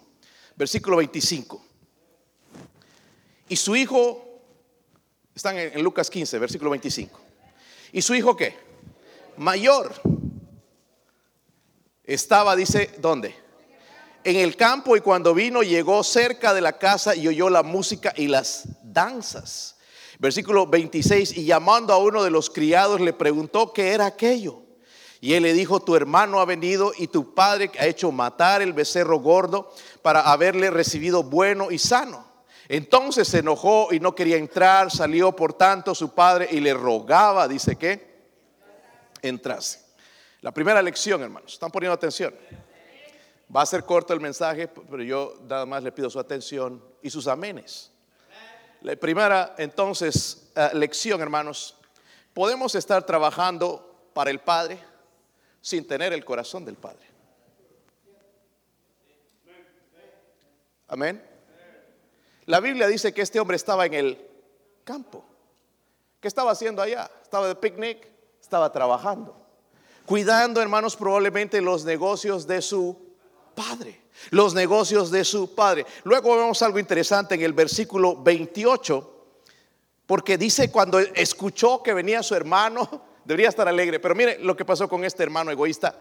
Versículo 0.56 0.98
25. 0.98 1.66
Y 3.50 3.56
su 3.56 3.76
hijo, 3.76 4.42
están 5.34 5.58
en, 5.58 5.84
Lucas 5.84 6.10
15, 6.10 6.40
versículo 6.40 6.70
25. 6.72 7.20
¿Y 7.92 8.02
su 8.02 8.14
hijo 8.14 8.38
qué? 8.38 8.56
Mayor. 9.38 9.94
Estaba, 12.04 12.56
dice, 12.56 12.92
¿dónde? 13.00 13.36
En 14.24 14.36
el 14.36 14.56
campo 14.56 14.96
y 14.96 15.02
cuando 15.02 15.34
vino 15.34 15.64
llegó 15.64 16.04
cerca 16.04 16.54
de 16.54 16.62
la 16.62 16.78
casa 16.78 17.16
y 17.16 17.28
oyó 17.28 17.50
la 17.50 17.64
música 17.64 18.14
y 18.16 18.28
las 18.28 18.68
danzas. 18.84 19.75
Versículo 20.20 20.68
26, 20.68 21.38
y 21.38 21.46
llamando 21.46 21.94
a 21.94 21.98
uno 21.98 22.24
de 22.24 22.32
los 22.32 22.50
criados 22.50 23.02
le 23.02 23.14
preguntó 23.14 23.74
qué 23.74 23.94
era 23.94 24.06
aquello. 24.06 24.62
Y 25.22 25.34
él 25.34 25.44
le 25.44 25.54
dijo, 25.54 25.80
tu 25.80 25.96
hermano 25.96 26.40
ha 26.40 26.46
venido 26.46 26.92
y 26.98 27.08
tu 27.08 27.34
padre 27.34 27.72
ha 27.80 27.88
hecho 27.88 28.12
matar 28.12 28.62
el 28.62 28.74
becerro 28.74 29.20
gordo 29.20 29.74
para 30.02 30.22
haberle 30.32 30.70
recibido 30.70 31.24
bueno 31.24 31.72
y 31.72 31.80
sano. 31.80 32.26
Entonces 32.68 33.28
se 33.28 33.40
enojó 33.40 33.90
y 33.92 34.00
no 34.00 34.16
quería 34.16 34.38
entrar, 34.38 34.92
salió 34.92 35.36
por 35.36 35.54
tanto 35.54 35.94
su 35.94 36.14
padre 36.14 36.48
y 36.52 36.60
le 36.60 36.74
rogaba, 36.74 37.48
dice 37.48 37.76
que, 37.76 38.16
entrase. 39.22 39.80
La 40.42 40.52
primera 40.52 40.82
lección, 40.82 41.22
hermanos, 41.22 41.54
¿están 41.54 41.72
poniendo 41.72 41.94
atención? 41.94 42.34
Va 43.56 43.62
a 43.62 43.66
ser 43.66 43.84
corto 43.84 44.14
el 44.14 44.20
mensaje, 44.20 44.68
pero 44.68 45.04
yo 45.04 45.36
nada 45.48 45.66
más 45.66 45.84
le 45.84 45.92
pido 45.92 46.10
su 46.10 46.20
atención 46.20 46.84
y 47.02 47.10
sus 47.10 47.28
amenes. 47.28 47.92
La 48.82 48.96
primera 48.96 49.56
entonces 49.58 50.52
eh, 50.56 50.70
lección, 50.74 51.22
hermanos, 51.22 51.76
podemos 52.34 52.76
estar 52.76 53.06
trabajando 53.06 54.10
para 54.14 54.30
el 54.30 54.40
Padre 54.40 54.80
sin 55.62 55.88
tener 55.88 56.14
el 56.14 56.24
corazón 56.24 56.64
del 56.66 56.76
Padre. 56.76 57.06
Amén. 60.88 61.24
La 62.46 62.60
Biblia 62.60 62.88
dice 62.88 63.14
que 63.14 63.24
este 63.24 63.40
hombre 63.40 63.56
estaba 63.56 63.86
en 63.88 63.96
el 63.96 64.28
campo. 64.84 65.26
¿Qué 66.20 66.28
estaba 66.28 66.52
haciendo 66.52 66.82
allá? 66.82 67.10
Estaba 67.24 67.48
de 67.48 67.56
picnic, 67.56 68.08
estaba 68.40 68.72
trabajando, 68.72 69.36
cuidando, 70.06 70.62
hermanos, 70.62 70.96
probablemente 70.96 71.60
los 71.62 71.84
negocios 71.86 72.46
de 72.46 72.62
su 72.62 73.16
padre 73.56 74.05
los 74.32 74.54
negocios 74.54 75.12
de 75.12 75.24
su 75.24 75.54
padre. 75.56 75.86
Luego 76.04 76.36
vemos 76.38 76.62
algo 76.62 76.80
interesante 76.80 77.36
en 77.36 77.42
el 77.42 77.54
versículo 77.54 78.22
28, 78.22 79.12
porque 80.06 80.38
dice 80.38 80.72
cuando 80.72 81.00
escuchó 81.00 81.82
que 81.84 81.94
venía 81.94 82.24
su 82.24 82.36
hermano, 82.36 83.02
debería 83.26 83.50
estar 83.50 83.68
alegre, 83.68 84.00
pero 84.00 84.16
mire 84.16 84.40
lo 84.40 84.56
que 84.56 84.66
pasó 84.66 84.88
con 84.88 85.04
este 85.04 85.24
hermano 85.24 85.52
egoísta, 85.52 86.00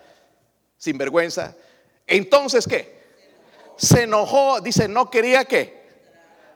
sin 0.77 0.99
vergüenza. 0.99 1.55
Entonces, 2.07 2.67
¿qué? 2.67 3.03
Se 3.77 4.03
enojó, 4.03 4.61
dice, 4.61 4.89
no 4.89 5.11
quería 5.11 5.45
que. 5.45 5.85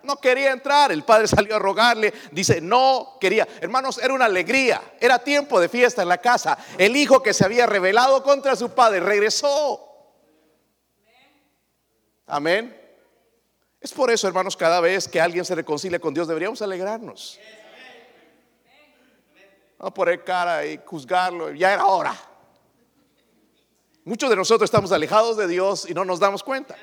No 0.03 0.17
quería 0.17 0.53
entrar, 0.53 0.93
el 0.93 1.03
padre 1.03 1.27
salió 1.27 1.57
a 1.57 1.59
rogarle, 1.59 2.15
dice, 2.31 2.61
no 2.61 3.17
quería. 3.21 3.47
Hermanos, 3.61 3.99
era 3.99 4.15
una 4.15 4.27
alegría, 4.27 4.81
era 5.01 5.19
tiempo 5.19 5.61
de 5.61 5.69
fiesta 5.69 6.03
en 6.03 6.09
la 6.09 6.19
casa. 6.19 6.57
El 6.79 6.97
hijo 6.97 7.23
que 7.23 7.35
se 7.35 7.45
había 7.45 7.67
rebelado 7.67 8.23
contra 8.23 8.55
su 8.55 8.71
padre 8.71 9.01
regresó. 9.01 9.88
Amén. 12.29 12.79
Es 13.81 13.93
por 13.93 14.11
eso, 14.11 14.29
hermanos, 14.29 14.57
cada 14.57 14.81
vez 14.81 15.09
que 15.09 15.21
alguien 15.21 15.45
se 15.45 15.55
reconcilia 15.55 15.99
con 15.99 16.13
Dios 16.13 16.29
deberíamos 16.29 16.61
alegrarnos. 16.61 17.39
No 19.81 19.95
poner 19.95 20.25
cara 20.25 20.67
y 20.67 20.79
juzgarlo, 20.85 21.53
ya 21.53 21.73
era 21.73 21.87
hora. 21.87 22.15
Muchos 24.05 24.29
de 24.29 24.37
nosotros 24.37 24.67
estamos 24.67 24.93
alejados 24.93 25.37
de 25.37 25.47
Dios 25.47 25.89
y 25.89 25.95
no 25.95 26.05
nos 26.05 26.19
damos 26.19 26.43
cuenta. 26.43 26.77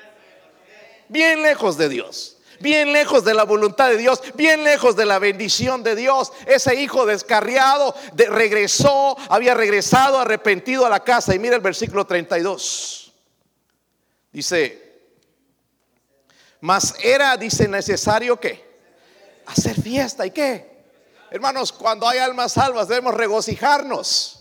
Bien 1.08 1.42
lejos 1.42 1.76
de 1.76 1.88
Dios, 1.88 2.38
bien 2.58 2.92
lejos 2.92 3.24
de 3.24 3.34
la 3.34 3.44
voluntad 3.44 3.90
de 3.90 3.98
Dios, 3.98 4.22
bien 4.34 4.64
lejos 4.64 4.96
de 4.96 5.04
la 5.04 5.18
bendición 5.18 5.82
de 5.82 5.94
Dios. 5.94 6.32
Ese 6.46 6.74
hijo 6.80 7.04
descarriado 7.06 7.94
regresó, 8.14 9.16
había 9.28 9.54
regresado 9.54 10.18
arrepentido 10.18 10.86
a 10.86 10.90
la 10.90 11.04
casa. 11.04 11.34
Y 11.34 11.38
mira 11.38 11.54
el 11.54 11.62
versículo 11.62 12.06
32. 12.06 13.12
Dice, 14.32 14.85
mas 16.60 16.94
era, 17.02 17.36
dice, 17.36 17.68
necesario 17.68 18.38
que 18.38 18.64
hacer 19.46 19.80
fiesta. 19.80 20.26
¿Y 20.26 20.30
qué? 20.30 20.76
Hermanos, 21.30 21.72
cuando 21.72 22.08
hay 22.08 22.18
almas 22.18 22.52
salvas 22.52 22.88
debemos 22.88 23.14
regocijarnos. 23.14 24.32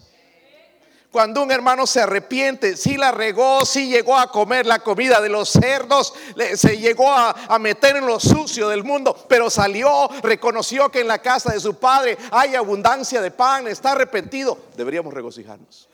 Cuando 1.11 1.43
un 1.43 1.49
hermano 1.49 1.87
se 1.87 2.01
arrepiente, 2.01 2.75
si 2.75 2.97
la 2.97 3.09
regó, 3.09 3.65
si 3.65 3.87
llegó 3.87 4.17
a 4.17 4.29
comer 4.29 4.65
la 4.65 4.79
comida 4.79 5.21
de 5.21 5.29
los 5.29 5.49
cerdos, 5.49 6.13
se 6.57 6.77
llegó 6.77 7.09
a, 7.09 7.57
meter 7.57 7.95
en 7.95 8.05
lo 8.05 8.19
sucio 8.19 8.67
del 8.67 8.83
mundo, 8.83 9.15
pero 9.29 9.49
salió, 9.49 10.09
reconoció 10.21 10.91
que 10.91 10.99
en 10.99 11.07
la 11.07 11.19
casa 11.19 11.53
de 11.53 11.61
su 11.61 11.75
padre 11.79 12.17
hay 12.31 12.55
abundancia 12.55 13.21
de 13.21 13.31
pan, 13.31 13.65
está 13.67 13.93
arrepentido, 13.93 14.57
deberíamos 14.75 15.13
regocijarnos. 15.13 15.87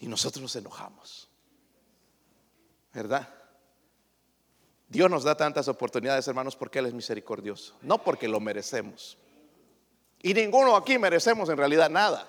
Y 0.00 0.06
nosotros 0.06 0.42
nos 0.42 0.54
enojamos. 0.56 1.29
¿Verdad? 2.92 3.28
Dios 4.88 5.08
nos 5.08 5.22
da 5.22 5.36
tantas 5.36 5.68
oportunidades, 5.68 6.26
hermanos, 6.26 6.56
porque 6.56 6.80
Él 6.80 6.86
es 6.86 6.94
misericordioso, 6.94 7.76
no 7.82 8.02
porque 8.02 8.26
lo 8.26 8.40
merecemos. 8.40 9.16
Y 10.20 10.34
ninguno 10.34 10.74
aquí 10.76 10.98
merecemos 10.98 11.48
en 11.48 11.56
realidad 11.56 11.88
nada. 11.88 12.26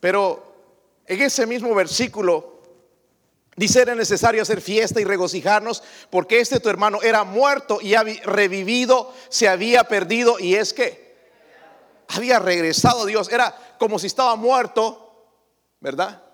Pero 0.00 0.54
en 1.06 1.22
ese 1.22 1.46
mismo 1.46 1.74
versículo 1.74 2.60
dice 3.54 3.80
era 3.80 3.94
necesario 3.94 4.42
hacer 4.42 4.60
fiesta 4.60 5.00
y 5.00 5.04
regocijarnos 5.04 5.82
porque 6.10 6.40
este 6.40 6.60
tu 6.60 6.68
hermano 6.68 7.00
era 7.00 7.24
muerto 7.24 7.78
y 7.80 7.94
revivido, 7.94 9.14
se 9.28 9.48
había 9.48 9.84
perdido 9.84 10.38
y 10.38 10.56
es 10.56 10.74
que 10.74 11.16
había 12.08 12.40
regresado 12.40 13.06
Dios. 13.06 13.30
Era 13.30 13.56
como 13.78 13.98
si 13.98 14.08
estaba 14.08 14.36
muerto, 14.36 15.28
¿verdad? 15.80 16.25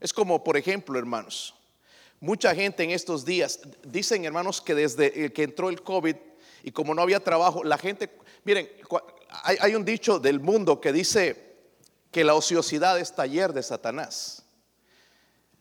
Es 0.00 0.12
como, 0.12 0.42
por 0.42 0.56
ejemplo, 0.56 0.98
hermanos, 0.98 1.54
mucha 2.20 2.54
gente 2.54 2.82
en 2.82 2.90
estos 2.90 3.24
días, 3.24 3.60
dicen 3.82 4.24
hermanos 4.24 4.60
que 4.60 4.74
desde 4.74 5.32
que 5.32 5.42
entró 5.42 5.68
el 5.68 5.82
COVID 5.82 6.16
y 6.62 6.72
como 6.72 6.94
no 6.94 7.02
había 7.02 7.20
trabajo, 7.20 7.62
la 7.62 7.78
gente, 7.78 8.10
miren, 8.44 8.68
hay, 9.42 9.74
un 9.74 9.84
dicho 9.84 10.18
del 10.18 10.40
mundo 10.40 10.80
que 10.80 10.92
dice 10.92 11.56
que 12.10 12.24
la 12.24 12.34
ociosidad 12.34 12.98
es 12.98 13.14
taller 13.14 13.52
de 13.52 13.62
Satanás. 13.62 14.42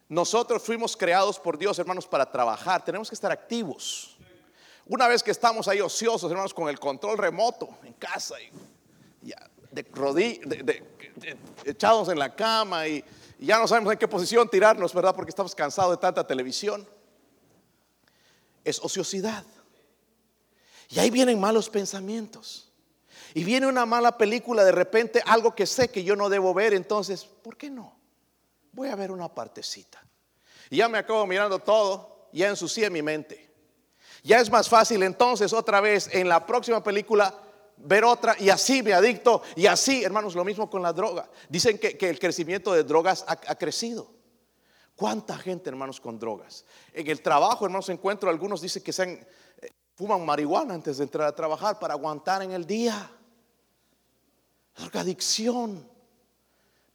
Nosotros 0.08 0.62
fuimos 0.62 0.96
creados 0.96 1.40
por 1.40 1.58
Dios, 1.58 1.80
hermanos, 1.80 2.08
para 2.08 2.30
trabajar. 2.30 2.86
Tenemos 2.86 3.10
que 3.10 3.16
estar 3.16 3.32
activos. 3.32 4.16
Una 4.86 5.08
vez 5.08 5.24
que 5.24 5.32
estamos 5.32 5.68
ahí 5.68 5.82
ociosos, 5.82 6.30
hermanos, 6.30 6.54
con 6.54 6.70
el 6.70 6.80
control 6.80 7.18
remoto 7.18 7.70
en 7.84 7.94
casa 7.94 8.36
y 8.42 8.52
echados 11.66 12.10
en 12.10 12.20
la 12.20 12.36
cama 12.36 12.88
y, 12.88 13.04
y 13.44 13.48
ya 13.48 13.60
no 13.60 13.68
sabemos 13.68 13.92
en 13.92 14.00
qué 14.00 14.08
posición 14.08 14.48
tirarnos, 14.48 14.94
¿verdad? 14.94 15.14
Porque 15.14 15.32
estamos 15.32 15.54
cansados 15.54 15.92
de 15.92 15.98
tanta 15.98 16.26
televisión. 16.26 16.88
Es 18.64 18.80
ociosidad. 18.80 19.44
Y 20.88 21.00
ahí 21.00 21.10
vienen 21.10 21.42
malos 21.42 21.70
pensamientos. 21.70 22.72
Y 23.34 23.44
viene 23.44 23.68
una 23.68 23.86
mala 23.86 24.18
película, 24.18 24.64
de 24.64 24.72
repente 24.72 25.22
algo 25.26 25.54
que 25.54 25.66
sé 25.66 25.90
que 25.90 26.06
yo 26.06 26.16
no 26.16 26.30
debo 26.30 26.54
ver, 26.54 26.74
entonces, 26.74 27.26
¿por 27.26 27.58
qué 27.58 27.70
no? 27.70 27.94
Voy 28.72 28.88
a 28.88 28.96
ver 28.96 29.12
una 29.12 29.28
partecita. 29.28 30.02
Y 30.70 30.78
ya 30.78 30.88
me 30.88 30.98
acabo 30.98 31.28
mirando 31.28 31.60
todo, 31.60 32.30
ya 32.32 32.48
ensucié 32.48 32.90
mi 32.90 33.02
mente. 33.02 33.52
Ya 34.24 34.40
es 34.40 34.50
más 34.50 34.70
fácil 34.70 35.04
entonces 35.04 35.52
otra 35.52 35.82
vez 35.82 36.08
en 36.14 36.30
la 36.30 36.46
próxima 36.46 36.82
película 36.82 37.38
ver 37.84 38.04
otra 38.04 38.36
y 38.40 38.50
así 38.50 38.82
me 38.82 38.94
adicto 38.94 39.42
y 39.56 39.68
así, 39.68 40.04
hermanos, 40.04 40.36
lo 40.36 40.44
mismo 40.44 40.70
con 40.70 40.82
la 40.82 40.94
droga. 40.94 41.30
Dicen 41.50 41.78
que, 41.78 41.98
el 42.10 42.20
crecimiento 42.20 42.74
de 42.74 42.84
drogas 42.84 43.24
ha, 43.28 43.56
crecido. 43.56 44.08
¿Cuánta 44.96 45.38
gente, 45.38 45.70
hermanos, 45.70 46.00
con 46.00 46.20
drogas? 46.20 46.66
En 46.94 47.08
el 47.08 47.22
trabajo, 47.22 47.66
hermanos, 47.66 47.90
encuentro 47.90 48.30
algunos 48.30 48.62
dicen 48.62 48.84
que 48.84 48.94
se 48.94 49.04
eh, 49.04 49.70
fuman 49.96 50.26
marihuana 50.26 50.74
antes 50.74 50.98
de 50.98 51.04
entrar 51.04 51.28
a 51.28 51.36
trabajar 51.36 51.80
para 51.80 51.94
aguantar 51.94 52.42
en 52.44 52.52
el 52.52 52.66
día. 52.66 53.10
Drogadicción. 54.76 55.92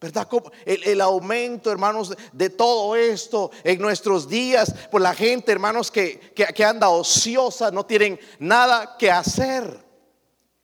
¿Verdad? 0.00 0.28
El, 0.64 1.00
aumento, 1.00 1.72
hermanos, 1.72 2.14
de 2.32 2.50
todo 2.50 2.94
esto 2.94 3.50
en 3.64 3.80
nuestros 3.80 4.28
días, 4.28 4.72
por 4.92 5.00
la 5.00 5.12
gente, 5.12 5.50
hermanos, 5.50 5.90
que, 5.90 6.32
que 6.36 6.64
anda 6.64 6.88
ociosa, 6.88 7.72
no 7.72 7.84
tienen 7.84 8.18
nada 8.38 8.96
que 8.96 9.10
hacer. 9.10 9.87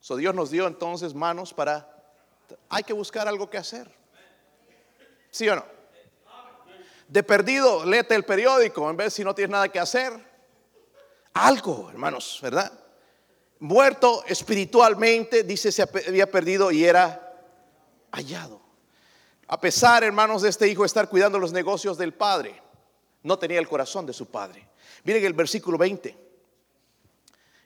So 0.05 0.15
Dios 0.15 0.35
nos 0.35 0.51
dio 0.51 0.67
entonces 0.67 1.15
manos 1.15 1.51
para... 1.51 1.91
Hay 2.69 2.83
que 2.83 2.93
buscar 2.93 3.27
algo 3.27 3.49
que 3.49 3.57
hacer. 3.57 3.89
¿Sí 5.31 5.49
o 5.49 5.55
no? 5.55 5.65
De 7.07 7.23
perdido, 7.23 7.83
léete 7.83 8.13
el 8.13 8.23
periódico 8.23 8.87
en 8.87 8.97
vez 8.97 9.15
si 9.15 9.23
no 9.23 9.33
tienes 9.33 9.49
nada 9.49 9.67
que 9.67 9.79
hacer. 9.79 10.13
Algo, 11.33 11.89
hermanos, 11.89 12.37
¿verdad? 12.39 12.71
Muerto 13.57 14.23
espiritualmente, 14.27 15.41
dice, 15.41 15.71
se 15.71 15.81
había 15.81 16.29
perdido 16.29 16.71
y 16.71 16.85
era 16.85 17.33
hallado. 18.11 18.61
A 19.47 19.59
pesar, 19.59 20.03
hermanos, 20.03 20.43
de 20.43 20.49
este 20.49 20.67
hijo 20.67 20.85
estar 20.85 21.09
cuidando 21.09 21.39
los 21.39 21.51
negocios 21.51 21.97
del 21.97 22.13
padre, 22.13 22.61
no 23.23 23.39
tenía 23.39 23.57
el 23.57 23.67
corazón 23.67 24.05
de 24.05 24.13
su 24.13 24.27
padre. 24.27 24.69
Miren 25.03 25.25
el 25.25 25.33
versículo 25.33 25.79
20, 25.79 26.15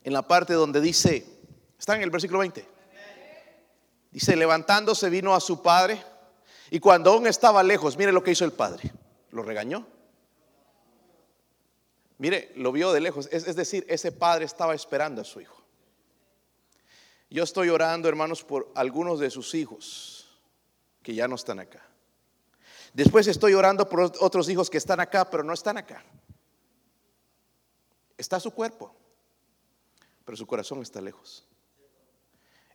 en 0.05 0.13
la 0.13 0.21
parte 0.25 0.53
donde 0.53 0.79
dice, 0.79 1.38
Está 1.79 1.95
en 1.95 2.01
el 2.01 2.09
versículo 2.09 2.39
20. 2.39 2.67
Dice, 4.11 4.35
levantándose 4.35 5.09
vino 5.09 5.33
a 5.33 5.39
su 5.39 5.61
padre 5.61 6.03
y 6.69 6.79
cuando 6.79 7.11
aún 7.11 7.25
estaba 7.25 7.63
lejos, 7.63 7.97
mire 7.97 8.11
lo 8.11 8.21
que 8.21 8.31
hizo 8.31 8.43
el 8.43 8.51
padre. 8.51 8.91
Lo 9.31 9.43
regañó. 9.43 9.87
Mire, 12.17 12.51
lo 12.55 12.73
vio 12.73 12.91
de 12.91 12.99
lejos. 12.99 13.29
Es, 13.31 13.47
es 13.47 13.55
decir, 13.55 13.85
ese 13.87 14.11
padre 14.11 14.43
estaba 14.43 14.75
esperando 14.75 15.21
a 15.21 15.23
su 15.23 15.39
hijo. 15.39 15.55
Yo 17.29 17.43
estoy 17.43 17.69
orando, 17.69 18.09
hermanos, 18.09 18.43
por 18.43 18.71
algunos 18.75 19.19
de 19.19 19.29
sus 19.29 19.53
hijos 19.55 20.27
que 21.01 21.15
ya 21.15 21.27
no 21.27 21.35
están 21.35 21.59
acá. 21.59 21.81
Después 22.93 23.27
estoy 23.27 23.53
orando 23.53 23.87
por 23.87 24.01
otros 24.19 24.49
hijos 24.49 24.69
que 24.69 24.79
están 24.79 24.99
acá, 24.99 25.29
pero 25.29 25.43
no 25.43 25.53
están 25.53 25.77
acá. 25.77 26.03
Está 28.17 28.39
su 28.39 28.51
cuerpo, 28.51 28.93
pero 30.25 30.35
su 30.35 30.45
corazón 30.45 30.81
está 30.81 30.99
lejos. 30.99 31.48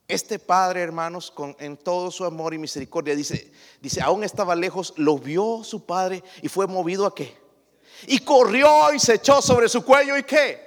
Este 0.07 0.39
padre, 0.39 0.83
hermanos, 0.83 1.31
con, 1.31 1.57
en 1.59 1.79
todo 1.79 2.11
su 2.11 2.25
amor 2.25 2.53
y 2.53 2.59
misericordia, 2.59 3.17
dice, 3.17 3.51
dice, 3.81 4.03
aún 4.03 4.23
estaba 4.23 4.55
lejos, 4.55 4.93
lo 4.97 5.19
vio 5.19 5.65
su 5.65 5.87
padre 5.87 6.23
y 6.43 6.49
fue 6.49 6.67
movido 6.67 7.07
a 7.07 7.15
qué? 7.15 7.35
Y 8.07 8.19
corrió 8.19 8.93
y 8.93 8.99
se 8.99 9.15
echó 9.15 9.41
sobre 9.41 9.69
su 9.69 9.83
cuello 9.83 10.17
y 10.19 10.23
qué? 10.25 10.65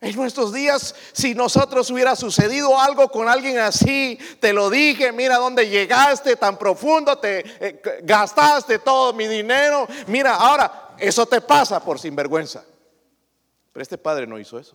En 0.00 0.16
nuestros 0.16 0.52
días, 0.52 0.96
si 1.12 1.32
nosotros 1.32 1.88
hubiera 1.92 2.16
sucedido 2.16 2.76
algo 2.80 3.08
con 3.08 3.28
alguien 3.28 3.58
así, 3.58 4.18
te 4.40 4.52
lo 4.52 4.68
dije, 4.68 5.12
mira 5.12 5.36
dónde 5.36 5.68
llegaste 5.68 6.34
tan 6.34 6.58
profundo, 6.58 7.16
te 7.18 7.44
eh, 7.64 7.80
gastaste 8.02 8.80
todo 8.80 9.12
mi 9.12 9.28
dinero, 9.28 9.86
mira, 10.08 10.34
ahora 10.34 10.96
eso 10.98 11.24
te 11.24 11.40
pasa 11.40 11.78
por 11.78 12.00
sinvergüenza. 12.00 12.64
Pero 13.72 13.80
este 13.80 13.96
padre 13.96 14.26
no 14.26 14.40
hizo 14.40 14.58
eso. 14.58 14.74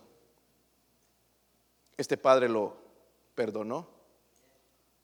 Este 1.98 2.16
padre 2.16 2.48
lo 2.48 2.77
perdonó 3.38 3.88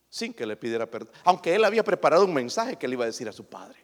sin 0.09 0.33
que 0.33 0.45
le 0.45 0.57
pidiera 0.57 0.85
perdón. 0.85 1.13
Aunque 1.23 1.55
él 1.55 1.63
había 1.63 1.85
preparado 1.85 2.25
un 2.25 2.33
mensaje 2.33 2.75
que 2.75 2.85
le 2.85 2.95
iba 2.95 3.05
a 3.05 3.07
decir 3.07 3.29
a 3.29 3.31
su 3.31 3.45
padre. 3.45 3.79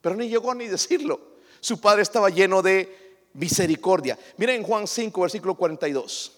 Pero 0.00 0.14
ni 0.14 0.28
llegó 0.28 0.54
ni 0.54 0.68
decirlo. 0.68 1.20
Su 1.58 1.80
padre 1.80 2.02
estaba 2.02 2.30
lleno 2.30 2.62
de 2.62 3.18
misericordia. 3.32 4.16
Miren 4.36 4.62
Juan 4.62 4.86
5, 4.86 5.20
versículo 5.20 5.56
42, 5.56 6.32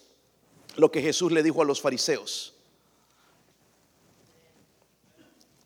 lo 0.77 0.91
que 0.91 1.03
Jesús 1.03 1.31
le 1.31 1.43
dijo 1.43 1.61
a 1.61 1.65
los 1.65 1.79
fariseos. 1.79 2.55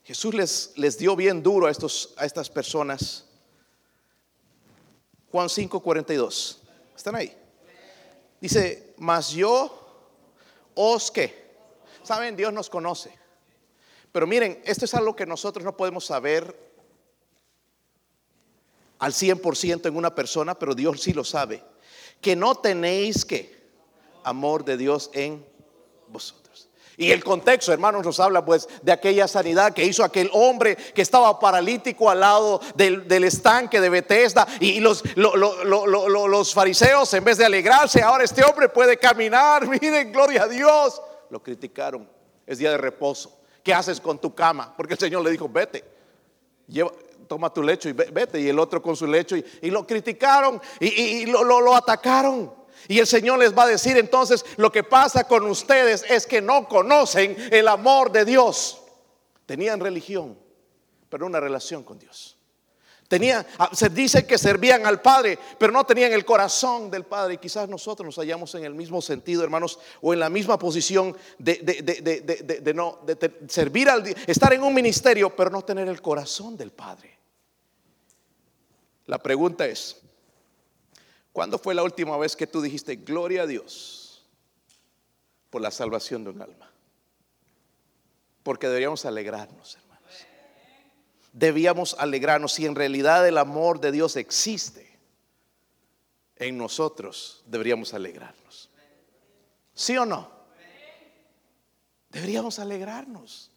Jesús 0.04 0.34
les, 0.34 0.72
les 0.76 0.98
dio 0.98 1.16
bien 1.16 1.42
duro 1.42 1.66
a, 1.66 1.70
estos, 1.70 2.12
a 2.18 2.26
estas 2.26 2.50
personas. 2.50 3.24
Juan 5.30 5.48
5, 5.48 5.80
42. 5.80 6.60
¿Están 6.94 7.14
ahí? 7.16 7.34
Dice, 8.38 8.94
mas 8.98 9.30
yo 9.30 9.80
os 10.74 11.10
que. 11.10 11.43
Saben, 12.04 12.36
Dios 12.36 12.52
nos 12.52 12.70
conoce. 12.70 13.18
Pero 14.12 14.26
miren, 14.26 14.62
esto 14.64 14.84
es 14.84 14.94
algo 14.94 15.16
que 15.16 15.26
nosotros 15.26 15.64
no 15.64 15.76
podemos 15.76 16.04
saber 16.04 16.72
al 19.00 19.12
100% 19.12 19.86
en 19.86 19.96
una 19.96 20.14
persona, 20.14 20.54
pero 20.54 20.74
Dios 20.74 21.02
sí 21.02 21.12
lo 21.12 21.24
sabe. 21.24 21.62
Que 22.20 22.36
no 22.36 22.54
tenéis 22.54 23.24
que 23.24 23.64
amor 24.22 24.64
de 24.64 24.76
Dios 24.76 25.10
en 25.14 25.44
vosotros. 26.08 26.68
Y 26.96 27.10
el 27.10 27.24
contexto, 27.24 27.72
hermanos, 27.72 28.04
nos 28.04 28.20
habla 28.20 28.44
pues 28.44 28.68
de 28.82 28.92
aquella 28.92 29.26
sanidad 29.26 29.72
que 29.72 29.84
hizo 29.84 30.04
aquel 30.04 30.30
hombre 30.32 30.76
que 30.76 31.02
estaba 31.02 31.40
paralítico 31.40 32.08
al 32.08 32.20
lado 32.20 32.60
del, 32.76 33.24
estanque 33.24 33.80
de 33.80 33.88
Bethesda. 33.88 34.46
Y 34.60 34.78
los, 34.78 35.02
los 35.16 36.54
fariseos, 36.54 37.12
en 37.14 37.24
vez 37.24 37.38
de 37.38 37.46
alegrarse, 37.46 38.00
ahora 38.00 38.22
este 38.22 38.44
hombre 38.44 38.68
puede 38.68 38.96
caminar. 38.96 39.66
Miren, 39.80 40.12
gloria 40.12 40.44
a 40.44 40.48
Dios. 40.48 41.02
Lo 41.34 41.42
criticaron. 41.42 42.08
Es 42.46 42.58
día 42.58 42.70
de 42.70 42.78
reposo. 42.78 43.40
¿Qué 43.64 43.74
haces 43.74 44.00
con 44.00 44.20
tu 44.20 44.32
cama? 44.36 44.72
Porque 44.76 44.94
el 44.94 45.00
Señor 45.00 45.24
le 45.24 45.32
dijo, 45.32 45.48
vete. 45.48 45.82
Lleva, 46.68 46.92
toma 47.26 47.52
tu 47.52 47.60
lecho 47.60 47.88
y 47.88 47.92
vete. 47.92 48.40
Y 48.40 48.48
el 48.48 48.56
otro 48.60 48.80
con 48.80 48.94
su 48.94 49.04
lecho. 49.04 49.34
Y, 49.36 49.68
lo 49.68 49.84
criticaron 49.84 50.62
y, 50.78 50.86
y 50.86 51.26
lo 51.26 51.74
atacaron. 51.74 52.54
Y 52.86 53.00
el 53.00 53.08
Señor 53.08 53.40
les 53.40 53.52
va 53.52 53.64
a 53.64 53.66
decir 53.66 53.96
entonces, 53.96 54.46
lo 54.58 54.70
que 54.70 54.84
pasa 54.84 55.24
con 55.24 55.44
ustedes 55.46 56.04
es 56.08 56.24
que 56.24 56.40
no 56.40 56.68
conocen 56.68 57.36
el 57.50 57.66
amor 57.66 58.12
de 58.12 58.24
Dios. 58.24 58.80
Tenían 59.44 59.80
religión, 59.80 60.38
pero 61.08 61.26
una 61.26 61.40
relación 61.40 61.82
con 61.82 61.98
Dios. 61.98 62.33
Ah, 63.58 63.70
se 63.72 63.88
dice 63.88 64.26
que 64.26 64.38
servían 64.38 64.86
al 64.86 65.00
Padre, 65.00 65.38
pero 65.58 65.72
no 65.72 65.84
tenían 65.84 66.12
el 66.12 66.24
corazón 66.24 66.90
del 66.90 67.04
Padre. 67.04 67.34
Y 67.34 67.38
quizás 67.38 67.68
nosotros 67.68 68.06
nos 68.06 68.16
hallamos 68.16 68.54
en 68.54 68.64
el 68.64 68.74
mismo 68.74 69.00
sentido, 69.02 69.42
hermanos, 69.42 69.78
o 70.00 70.12
en 70.12 70.20
la 70.20 70.30
misma 70.30 70.58
posición 70.58 71.16
de, 71.38 71.56
de 72.62 72.74
no 72.74 73.00
servir 73.48 73.88
al 73.88 74.06
estar 74.26 74.52
en 74.52 74.62
un 74.62 74.74
ministerio, 74.74 75.34
pero 75.34 75.50
no 75.50 75.62
tener 75.62 75.88
el 75.88 76.00
corazón 76.00 76.56
del 76.56 76.70
Padre. 76.70 77.18
La 79.06 79.18
pregunta 79.18 79.66
es, 79.66 79.96
¿Cuándo 81.34 81.58
fue 81.58 81.74
la 81.74 81.82
última 81.82 82.16
vez 82.16 82.36
que 82.36 82.46
tú 82.46 82.62
dijiste, 82.62 82.94
gloria 82.94 83.42
a 83.42 83.46
Dios 83.48 84.24
por 85.50 85.60
la 85.60 85.72
salvación 85.72 86.22
de 86.22 86.30
un 86.30 86.40
alma. 86.40 86.70
Porque 88.44 88.68
deberíamos 88.68 89.04
alegrarnos. 89.04 89.76
Debíamos 91.34 91.96
alegrarnos 91.98 92.52
si 92.52 92.64
en 92.64 92.76
realidad 92.76 93.26
el 93.26 93.38
amor 93.38 93.80
de 93.80 93.90
Dios 93.90 94.14
existe 94.14 94.96
en 96.36 96.56
nosotros, 96.56 97.42
deberíamos 97.44 97.92
alegrarnos. 97.92 98.70
¿Sí 99.74 99.96
o 99.98 100.06
no? 100.06 100.30
Deberíamos 102.10 102.60
alegrarnos. 102.60 103.50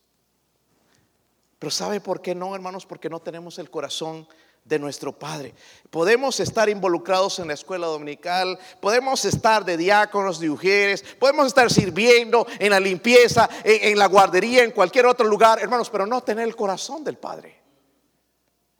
Pero 1.60 1.70
¿sabe 1.70 2.02
por 2.02 2.20
qué 2.20 2.34
no, 2.34 2.56
hermanos? 2.56 2.88
Porque 2.88 3.12
no 3.12 3.20
tenemos 3.20 3.60
el 3.60 3.70
corazón 3.70 4.28
de 4.66 4.80
nuestro 4.80 5.14
Padre. 5.14 5.54
Podemos 5.92 6.40
estar 6.40 6.70
involucrados 6.70 7.38
en 7.38 7.48
la 7.48 7.54
escuela 7.54 7.86
dominical, 7.86 8.58
podemos 8.82 9.24
estar 9.24 9.64
de 9.64 9.78
diáconos, 9.78 10.40
de 10.40 10.50
mujeres, 10.50 11.04
podemos 11.20 11.46
estar 11.46 11.72
sirviendo 11.72 12.48
en 12.58 12.72
la 12.72 12.80
limpieza, 12.80 13.48
en, 13.64 14.00
la 14.00 14.08
guardería, 14.08 14.64
en 14.64 14.72
cualquier 14.72 15.06
otro 15.06 15.28
lugar, 15.28 15.60
hermanos, 15.62 15.92
pero 15.92 16.08
no 16.08 16.22
tener 16.24 16.48
el 16.48 16.56
corazón 16.56 17.04
del 17.04 17.18
Padre. 17.18 17.67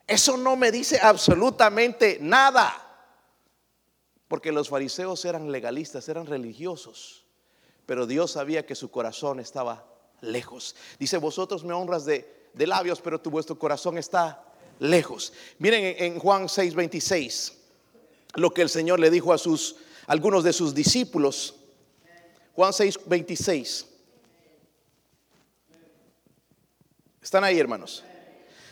Eso 0.08 0.38
no 0.38 0.56
me 0.56 0.72
dice 0.72 0.98
absolutamente 1.00 2.18
nada. 2.20 2.84
Porque 4.26 4.50
los 4.50 4.70
fariseos 4.70 5.24
eran 5.26 5.52
legalistas, 5.52 6.08
eran 6.08 6.26
religiosos, 6.26 7.24
pero 7.86 8.06
Dios 8.06 8.32
sabía 8.32 8.66
que 8.66 8.74
su 8.74 8.90
corazón 8.90 9.38
estaba 9.38 9.86
lejos. 10.20 10.76
Dice, 10.98 11.18
vosotros 11.18 11.62
me 11.64 11.74
honras 11.74 12.04
de, 12.04 12.48
de 12.54 12.66
labios, 12.66 13.00
pero 13.00 13.20
tu 13.20 13.30
vuestro 13.30 13.58
corazón 13.58 13.98
está 13.98 14.44
lejos. 14.78 15.32
Miren 15.58 15.94
en 15.98 16.18
Juan 16.18 16.44
6:26 16.44 17.52
lo 18.34 18.52
que 18.52 18.62
el 18.62 18.68
Señor 18.68 19.00
le 19.00 19.10
dijo 19.10 19.32
a 19.32 19.38
sus 19.38 19.76
algunos 20.06 20.44
de 20.44 20.52
sus 20.52 20.74
discípulos. 20.74 21.54
Juan 22.54 22.72
6:26. 22.72 23.86
¿Están 27.22 27.44
ahí, 27.44 27.58
hermanos? 27.58 28.04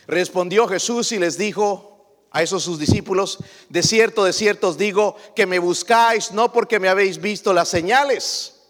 Respondió 0.07 0.67
Jesús 0.67 1.11
y 1.11 1.19
les 1.19 1.37
dijo 1.37 2.27
a 2.31 2.41
esos 2.41 2.63
sus 2.63 2.79
discípulos, 2.79 3.39
de 3.69 3.83
cierto, 3.83 4.23
de 4.23 4.33
cierto 4.33 4.69
os 4.69 4.77
digo 4.77 5.17
que 5.35 5.45
me 5.45 5.59
buscáis 5.59 6.31
no 6.31 6.51
porque 6.51 6.79
me 6.79 6.87
habéis 6.87 7.19
visto 7.19 7.53
las 7.53 7.67
señales, 7.67 8.61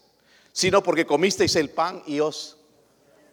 sino 0.52 0.82
porque 0.82 1.06
comisteis 1.06 1.54
el 1.56 1.70
pan 1.70 2.02
y 2.06 2.20
os 2.20 2.56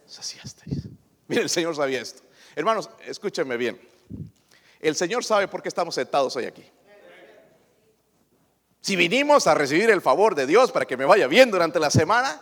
saciasteis. 0.05 0.87
Miren, 1.27 1.43
el 1.43 1.49
Señor 1.49 1.75
sabía 1.75 2.01
esto. 2.01 2.21
Hermanos, 2.55 2.89
escúchenme 3.05 3.57
bien. 3.57 3.81
El 4.79 4.95
Señor 4.95 5.23
sabe 5.23 5.47
por 5.47 5.63
qué 5.63 5.69
estamos 5.69 5.95
sentados 5.95 6.35
hoy 6.35 6.45
aquí. 6.45 6.63
Si 8.81 8.95
vinimos 8.95 9.47
a 9.47 9.55
recibir 9.55 9.89
el 9.89 10.01
favor 10.01 10.35
de 10.35 10.45
Dios 10.45 10.71
para 10.71 10.85
que 10.85 10.95
me 10.95 11.05
vaya 11.05 11.25
bien 11.25 11.49
durante 11.49 11.79
la 11.79 11.89
semana, 11.89 12.39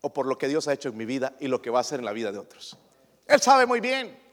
o 0.00 0.12
por 0.12 0.26
lo 0.26 0.38
que 0.38 0.46
Dios 0.46 0.68
ha 0.68 0.72
hecho 0.72 0.90
en 0.90 0.96
mi 0.96 1.04
vida 1.04 1.34
y 1.40 1.48
lo 1.48 1.60
que 1.60 1.70
va 1.70 1.78
a 1.78 1.80
hacer 1.80 1.98
en 1.98 2.04
la 2.04 2.12
vida 2.12 2.30
de 2.30 2.38
otros. 2.38 2.78
Él 3.26 3.40
sabe 3.40 3.66
muy 3.66 3.80
bien. 3.80 4.26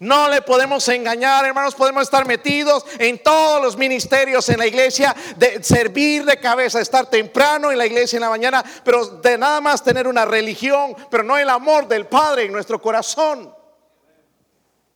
No 0.00 0.28
le 0.28 0.42
podemos 0.42 0.86
engañar, 0.88 1.44
hermanos, 1.44 1.74
podemos 1.74 2.04
estar 2.04 2.24
metidos 2.24 2.84
en 3.00 3.20
todos 3.20 3.60
los 3.60 3.76
ministerios 3.76 4.48
en 4.48 4.58
la 4.58 4.66
iglesia, 4.66 5.14
de 5.36 5.62
servir 5.62 6.24
de 6.24 6.38
cabeza, 6.38 6.80
estar 6.80 7.10
temprano 7.10 7.72
en 7.72 7.78
la 7.78 7.86
iglesia 7.86 8.16
en 8.16 8.22
la 8.22 8.30
mañana, 8.30 8.64
pero 8.84 9.04
de 9.06 9.36
nada 9.36 9.60
más 9.60 9.82
tener 9.82 10.06
una 10.06 10.24
religión, 10.24 10.94
pero 11.10 11.24
no 11.24 11.36
el 11.36 11.48
amor 11.48 11.88
del 11.88 12.06
Padre 12.06 12.44
en 12.44 12.52
nuestro 12.52 12.80
corazón. 12.80 13.52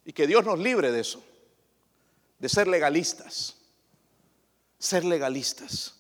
Y 0.05 0.13
que 0.13 0.29
Dios 0.29 0.45
nos 0.45 0.61
libre 0.61 0.93
de 0.93 1.01
eso, 1.01 1.23
de 2.39 2.49
ser 2.49 2.69
legalistas, 2.69 3.57
ser 4.79 5.05
legalistas. 5.05 5.95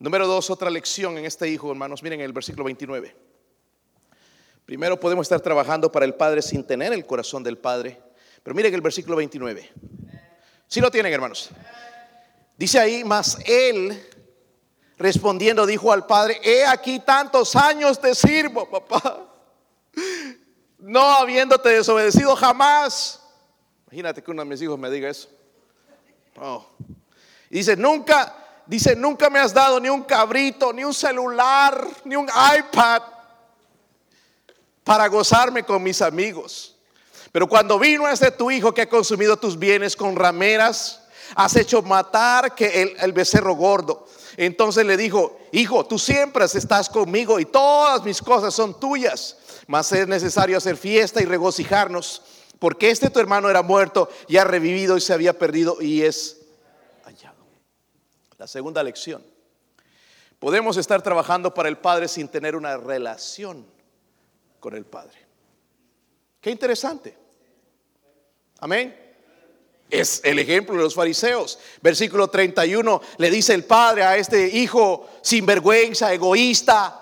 Número 0.00 0.26
dos, 0.26 0.50
otra 0.50 0.70
lección 0.70 1.18
en 1.18 1.24
este 1.24 1.48
hijo, 1.48 1.70
hermanos, 1.70 2.02
miren 2.02 2.20
el 2.20 2.32
versículo 2.32 2.64
29. 2.64 3.33
Primero 4.66 4.98
podemos 4.98 5.24
estar 5.24 5.40
trabajando 5.40 5.92
para 5.92 6.04
el 6.04 6.14
Padre 6.14 6.42
sin 6.42 6.64
tener 6.64 6.92
el 6.92 7.04
corazón 7.06 7.42
del 7.42 7.58
Padre, 7.58 8.00
pero 8.42 8.54
miren 8.54 8.72
el 8.72 8.80
versículo 8.80 9.16
29. 9.16 9.72
Si 10.66 10.80
lo 10.80 10.90
tienen, 10.90 11.12
hermanos. 11.12 11.50
Dice 12.56 12.78
ahí, 12.78 13.04
mas 13.04 13.38
él 13.46 14.00
respondiendo 14.96 15.66
dijo 15.66 15.92
al 15.92 16.06
Padre, 16.06 16.40
he 16.42 16.64
aquí 16.64 17.00
tantos 17.00 17.56
años 17.56 18.00
te 18.00 18.14
sirvo, 18.14 18.68
papá 18.70 19.30
no 20.84 21.00
habiéndote 21.00 21.70
desobedecido 21.70 22.36
jamás. 22.36 23.20
Imagínate 23.86 24.22
que 24.22 24.30
uno 24.30 24.42
de 24.42 24.48
mis 24.48 24.60
hijos 24.60 24.78
me 24.78 24.90
diga 24.90 25.08
eso. 25.08 25.30
dice, 27.48 27.74
nunca, 27.76 28.34
dice, 28.66 28.94
nunca 28.94 29.30
me 29.30 29.38
has 29.38 29.54
dado 29.54 29.80
ni 29.80 29.88
un 29.88 30.02
cabrito, 30.02 30.72
ni 30.74 30.84
un 30.84 30.92
celular, 30.92 31.86
ni 32.04 32.16
un 32.16 32.26
iPad 32.26 33.02
para 34.84 35.08
gozarme 35.08 35.64
con 35.64 35.82
mis 35.82 36.02
amigos. 36.02 36.76
Pero 37.32 37.48
cuando 37.48 37.78
vino 37.78 38.06
ese 38.06 38.30
tu 38.30 38.50
hijo 38.50 38.72
que 38.72 38.82
ha 38.82 38.88
consumido 38.88 39.36
tus 39.36 39.58
bienes 39.58 39.96
con 39.96 40.14
rameras, 40.14 41.00
has 41.34 41.56
hecho 41.56 41.82
matar 41.82 42.54
que 42.54 42.82
el, 42.82 42.96
el 43.00 43.12
becerro 43.12 43.54
gordo. 43.54 44.06
Entonces 44.36 44.84
le 44.86 44.96
dijo, 44.96 45.40
hijo, 45.50 45.84
tú 45.86 45.98
siempre 45.98 46.44
estás 46.44 46.88
conmigo 46.88 47.40
y 47.40 47.46
todas 47.46 48.04
mis 48.04 48.20
cosas 48.20 48.54
son 48.54 48.78
tuyas. 48.78 49.38
Mas 49.66 49.90
es 49.92 50.06
necesario 50.06 50.58
hacer 50.58 50.76
fiesta 50.76 51.22
y 51.22 51.24
regocijarnos, 51.24 52.22
porque 52.58 52.90
este 52.90 53.10
tu 53.10 53.18
hermano 53.18 53.48
era 53.48 53.62
muerto 53.62 54.10
y 54.28 54.36
ha 54.36 54.44
revivido 54.44 54.96
y 54.96 55.00
se 55.00 55.12
había 55.12 55.38
perdido 55.38 55.78
y 55.80 56.02
es 56.02 56.42
hallado. 57.04 57.46
La 58.36 58.46
segunda 58.46 58.82
lección. 58.82 59.24
Podemos 60.38 60.76
estar 60.76 61.00
trabajando 61.00 61.54
para 61.54 61.70
el 61.70 61.78
Padre 61.78 62.06
sin 62.06 62.28
tener 62.28 62.54
una 62.54 62.76
relación 62.76 63.73
con 64.64 64.74
el 64.74 64.86
Padre. 64.86 65.18
Qué 66.40 66.50
interesante. 66.50 67.14
Amén. 68.60 68.98
Es 69.90 70.22
el 70.24 70.38
ejemplo 70.38 70.74
de 70.74 70.84
los 70.84 70.94
fariseos. 70.94 71.58
Versículo 71.82 72.28
31 72.28 73.02
le 73.18 73.30
dice 73.30 73.52
el 73.52 73.64
padre 73.64 74.04
a 74.04 74.16
este 74.16 74.48
hijo 74.48 75.06
sinvergüenza, 75.20 76.14
egoísta, 76.14 76.98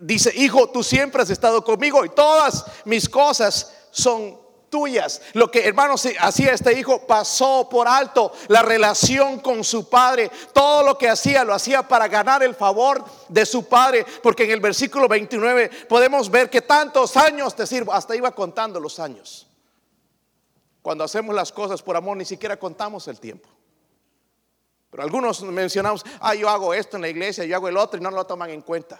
dice, 0.00 0.30
hijo, 0.36 0.68
tú 0.68 0.82
siempre 0.82 1.22
has 1.22 1.30
estado 1.30 1.64
conmigo 1.64 2.04
y 2.04 2.10
todas 2.10 2.62
mis 2.84 3.08
cosas 3.08 3.74
son 3.90 4.38
tuyas. 4.70 5.20
Lo 5.34 5.50
que 5.50 5.66
hermanos 5.66 6.06
hacía 6.20 6.52
este 6.52 6.78
hijo 6.78 7.06
pasó 7.06 7.68
por 7.68 7.88
alto 7.88 8.32
la 8.48 8.62
relación 8.62 9.40
con 9.40 9.64
su 9.64 9.88
padre. 9.88 10.30
Todo 10.52 10.82
lo 10.82 10.98
que 10.98 11.08
hacía 11.08 11.44
lo 11.44 11.54
hacía 11.54 11.86
para 11.86 12.08
ganar 12.08 12.42
el 12.42 12.54
favor 12.54 13.04
de 13.28 13.46
su 13.46 13.66
padre. 13.66 14.04
Porque 14.22 14.44
en 14.44 14.52
el 14.52 14.60
versículo 14.60 15.08
29 15.08 15.70
podemos 15.88 16.30
ver 16.30 16.50
que 16.50 16.62
tantos 16.62 17.16
años 17.16 17.54
te 17.54 17.66
sirvo. 17.66 17.92
Hasta 17.92 18.16
iba 18.16 18.30
contando 18.32 18.80
los 18.80 18.98
años. 18.98 19.46
Cuando 20.82 21.04
hacemos 21.04 21.34
las 21.34 21.52
cosas 21.52 21.82
por 21.82 21.96
amor 21.96 22.16
ni 22.16 22.24
siquiera 22.24 22.58
contamos 22.58 23.08
el 23.08 23.20
tiempo. 23.20 23.48
Pero 24.90 25.02
algunos 25.02 25.42
mencionamos, 25.42 26.04
ah, 26.20 26.34
yo 26.34 26.48
hago 26.48 26.72
esto 26.72 26.96
en 26.96 27.02
la 27.02 27.08
iglesia, 27.08 27.44
yo 27.44 27.56
hago 27.56 27.68
el 27.68 27.76
otro 27.76 28.00
y 28.00 28.02
no 28.02 28.10
lo 28.10 28.24
toman 28.26 28.50
en 28.50 28.62
cuenta. 28.62 28.98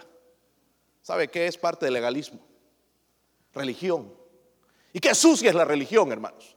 ¿Sabe 1.01 1.29
qué 1.29 1.47
es 1.47 1.57
parte 1.57 1.85
del 1.85 1.95
legalismo? 1.95 2.39
Religión. 3.53 4.18
¿Y 4.93 4.99
qué 4.99 5.13
sucia 5.13 5.49
es 5.49 5.55
la 5.55 5.65
religión, 5.65 6.11
hermanos? 6.11 6.55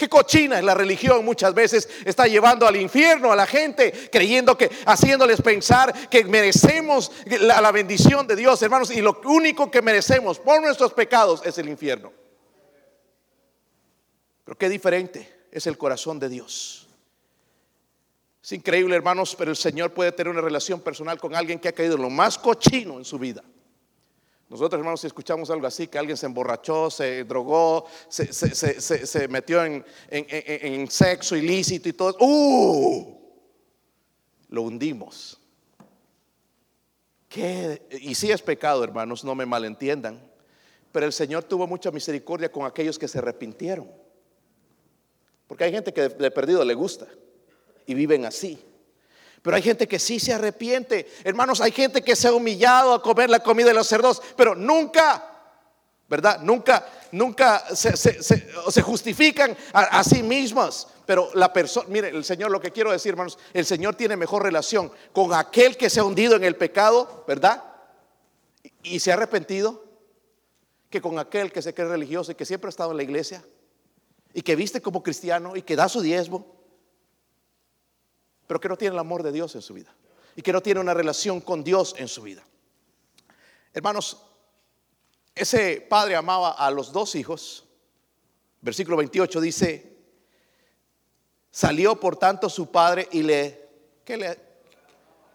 Qué 0.00 0.08
cochina 0.08 0.58
es 0.58 0.64
la 0.64 0.72
religión 0.72 1.22
muchas 1.26 1.52
veces 1.52 1.86
está 2.06 2.26
llevando 2.26 2.66
al 2.66 2.76
infierno 2.76 3.32
a 3.32 3.36
la 3.36 3.46
gente, 3.46 4.08
creyendo 4.10 4.56
que, 4.56 4.70
haciéndoles 4.86 5.42
pensar 5.42 6.08
que 6.08 6.24
merecemos 6.24 7.12
la, 7.26 7.70
bendición 7.70 8.26
de 8.26 8.34
Dios, 8.34 8.62
hermanos, 8.62 8.90
y 8.90 9.02
lo 9.02 9.20
único 9.26 9.70
que 9.70 9.82
merecemos 9.82 10.38
por 10.38 10.62
nuestros 10.62 10.94
pecados 10.94 11.42
es 11.44 11.58
el 11.58 11.68
infierno. 11.68 12.14
Pero 14.42 14.56
qué 14.56 14.70
diferente 14.70 15.46
es 15.52 15.66
el 15.66 15.76
corazón 15.76 16.18
de 16.18 16.30
Dios. 16.30 16.88
Es 18.42 18.52
increíble, 18.52 18.96
hermanos, 18.96 19.36
pero 19.36 19.50
el 19.50 19.56
Señor 19.58 19.92
puede 19.92 20.12
tener 20.12 20.30
una 20.30 20.40
relación 20.40 20.80
personal 20.80 21.20
con 21.20 21.36
alguien 21.36 21.58
que 21.58 21.68
ha 21.68 21.72
caído 21.72 21.96
en 21.96 22.02
lo 22.02 22.08
más 22.08 22.38
cochino 22.38 22.96
en 22.96 23.04
su 23.04 23.18
vida. 23.18 23.44
Nosotros, 24.50 24.80
hermanos, 24.80 25.00
si 25.00 25.06
escuchamos 25.06 25.48
algo 25.48 25.64
así, 25.68 25.86
que 25.86 25.96
alguien 25.96 26.16
se 26.16 26.26
emborrachó, 26.26 26.90
se 26.90 27.22
drogó, 27.22 27.86
se, 28.08 29.28
metió 29.28 29.64
en, 29.64 30.90
sexo 30.90 31.36
ilícito 31.36 31.88
y 31.88 31.92
todo, 31.92 32.16
¡uh! 32.18 33.16
Lo 34.48 34.62
hundimos. 34.62 35.40
¿Qué? 37.28 37.86
Y 38.00 38.16
si 38.16 38.32
es 38.32 38.42
pecado, 38.42 38.82
hermanos, 38.82 39.22
no 39.22 39.36
me 39.36 39.46
malentiendan. 39.46 40.20
Pero 40.90 41.06
el 41.06 41.12
Señor 41.12 41.44
tuvo 41.44 41.68
mucha 41.68 41.92
misericordia 41.92 42.50
con 42.50 42.66
aquellos 42.66 42.98
que 42.98 43.06
se 43.06 43.18
arrepintieron. 43.18 43.88
Porque 45.46 45.62
hay 45.62 45.70
gente 45.70 45.92
que 45.92 46.08
de 46.08 46.30
perdido 46.32 46.64
le 46.64 46.74
gusta 46.74 47.06
y 47.86 47.94
viven 47.94 48.24
así. 48.24 48.58
Pero 49.42 49.56
hay 49.56 49.62
gente 49.62 49.88
que 49.88 49.98
sí 49.98 50.20
se 50.20 50.34
arrepiente. 50.34 51.10
Hermanos, 51.24 51.60
hay 51.60 51.72
gente 51.72 52.02
que 52.02 52.14
se 52.14 52.28
ha 52.28 52.32
humillado 52.32 52.92
a 52.92 53.02
comer 53.02 53.30
la 53.30 53.40
comida 53.40 53.68
de 53.68 53.74
los 53.74 53.86
cerdos, 53.86 54.20
pero 54.36 54.54
nunca, 54.54 55.24
¿verdad? 56.08 56.40
Nunca, 56.42 56.86
nunca 57.12 57.64
se, 57.74 58.82
justifican 58.82 59.56
a, 59.72 60.04
sí 60.04 60.22
mismos. 60.22 60.88
Pero 61.06 61.30
la 61.34 61.52
persona, 61.52 61.86
mire, 61.88 62.10
el 62.10 62.24
Señor, 62.24 62.50
lo 62.50 62.60
que 62.60 62.70
quiero 62.70 62.92
decir, 62.92 63.10
hermanos, 63.10 63.38
el 63.54 63.64
Señor 63.64 63.94
tiene 63.94 64.16
mejor 64.16 64.42
relación 64.42 64.92
con 65.12 65.32
aquel 65.32 65.76
que 65.76 65.88
se 65.88 66.00
ha 66.00 66.04
hundido 66.04 66.36
en 66.36 66.44
el 66.44 66.56
pecado, 66.56 67.24
¿verdad? 67.26 67.64
Y, 68.82 68.96
y 68.96 69.00
se 69.00 69.10
ha 69.10 69.14
arrepentido, 69.14 69.84
que 70.90 71.00
con 71.00 71.18
aquel 71.18 71.50
que 71.50 71.62
se 71.62 71.72
cree 71.72 71.88
religioso 71.88 72.32
y 72.32 72.34
que 72.34 72.44
siempre 72.44 72.68
ha 72.68 72.70
estado 72.70 72.90
en 72.90 72.98
la 72.98 73.04
iglesia 73.04 73.42
y 74.34 74.42
que 74.42 74.56
viste 74.56 74.82
como 74.82 75.02
cristiano 75.02 75.56
y 75.56 75.62
que 75.62 75.76
da 75.76 75.88
su 75.88 76.00
diezmo, 76.00 76.59
pero 78.50 78.58
que 78.58 78.68
no 78.68 78.76
tiene 78.76 78.94
el 78.94 78.98
amor 78.98 79.22
de 79.22 79.30
Dios 79.30 79.54
en 79.54 79.62
su 79.62 79.74
vida 79.74 79.94
y 80.34 80.42
que 80.42 80.52
no 80.52 80.60
tiene 80.60 80.80
una 80.80 80.92
relación 80.92 81.40
con 81.40 81.62
Dios 81.62 81.94
en 81.96 82.08
su 82.08 82.22
vida. 82.22 82.42
Hermanos, 83.72 84.20
ese 85.36 85.86
padre 85.88 86.16
amaba 86.16 86.50
a 86.50 86.68
los 86.72 86.90
dos 86.90 87.14
hijos. 87.14 87.64
Versículo 88.60 88.96
28 88.96 89.40
dice, 89.40 89.96
salió 91.48 92.00
por 92.00 92.16
tanto 92.16 92.50
su 92.50 92.72
padre 92.72 93.08
y 93.12 93.22
le, 93.22 93.68
¿qué 94.04 94.16
le? 94.16 94.40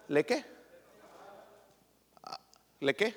¿Le 0.10 0.26
qué? 0.26 0.46
¿Le 2.82 2.96
qué? 2.98 3.16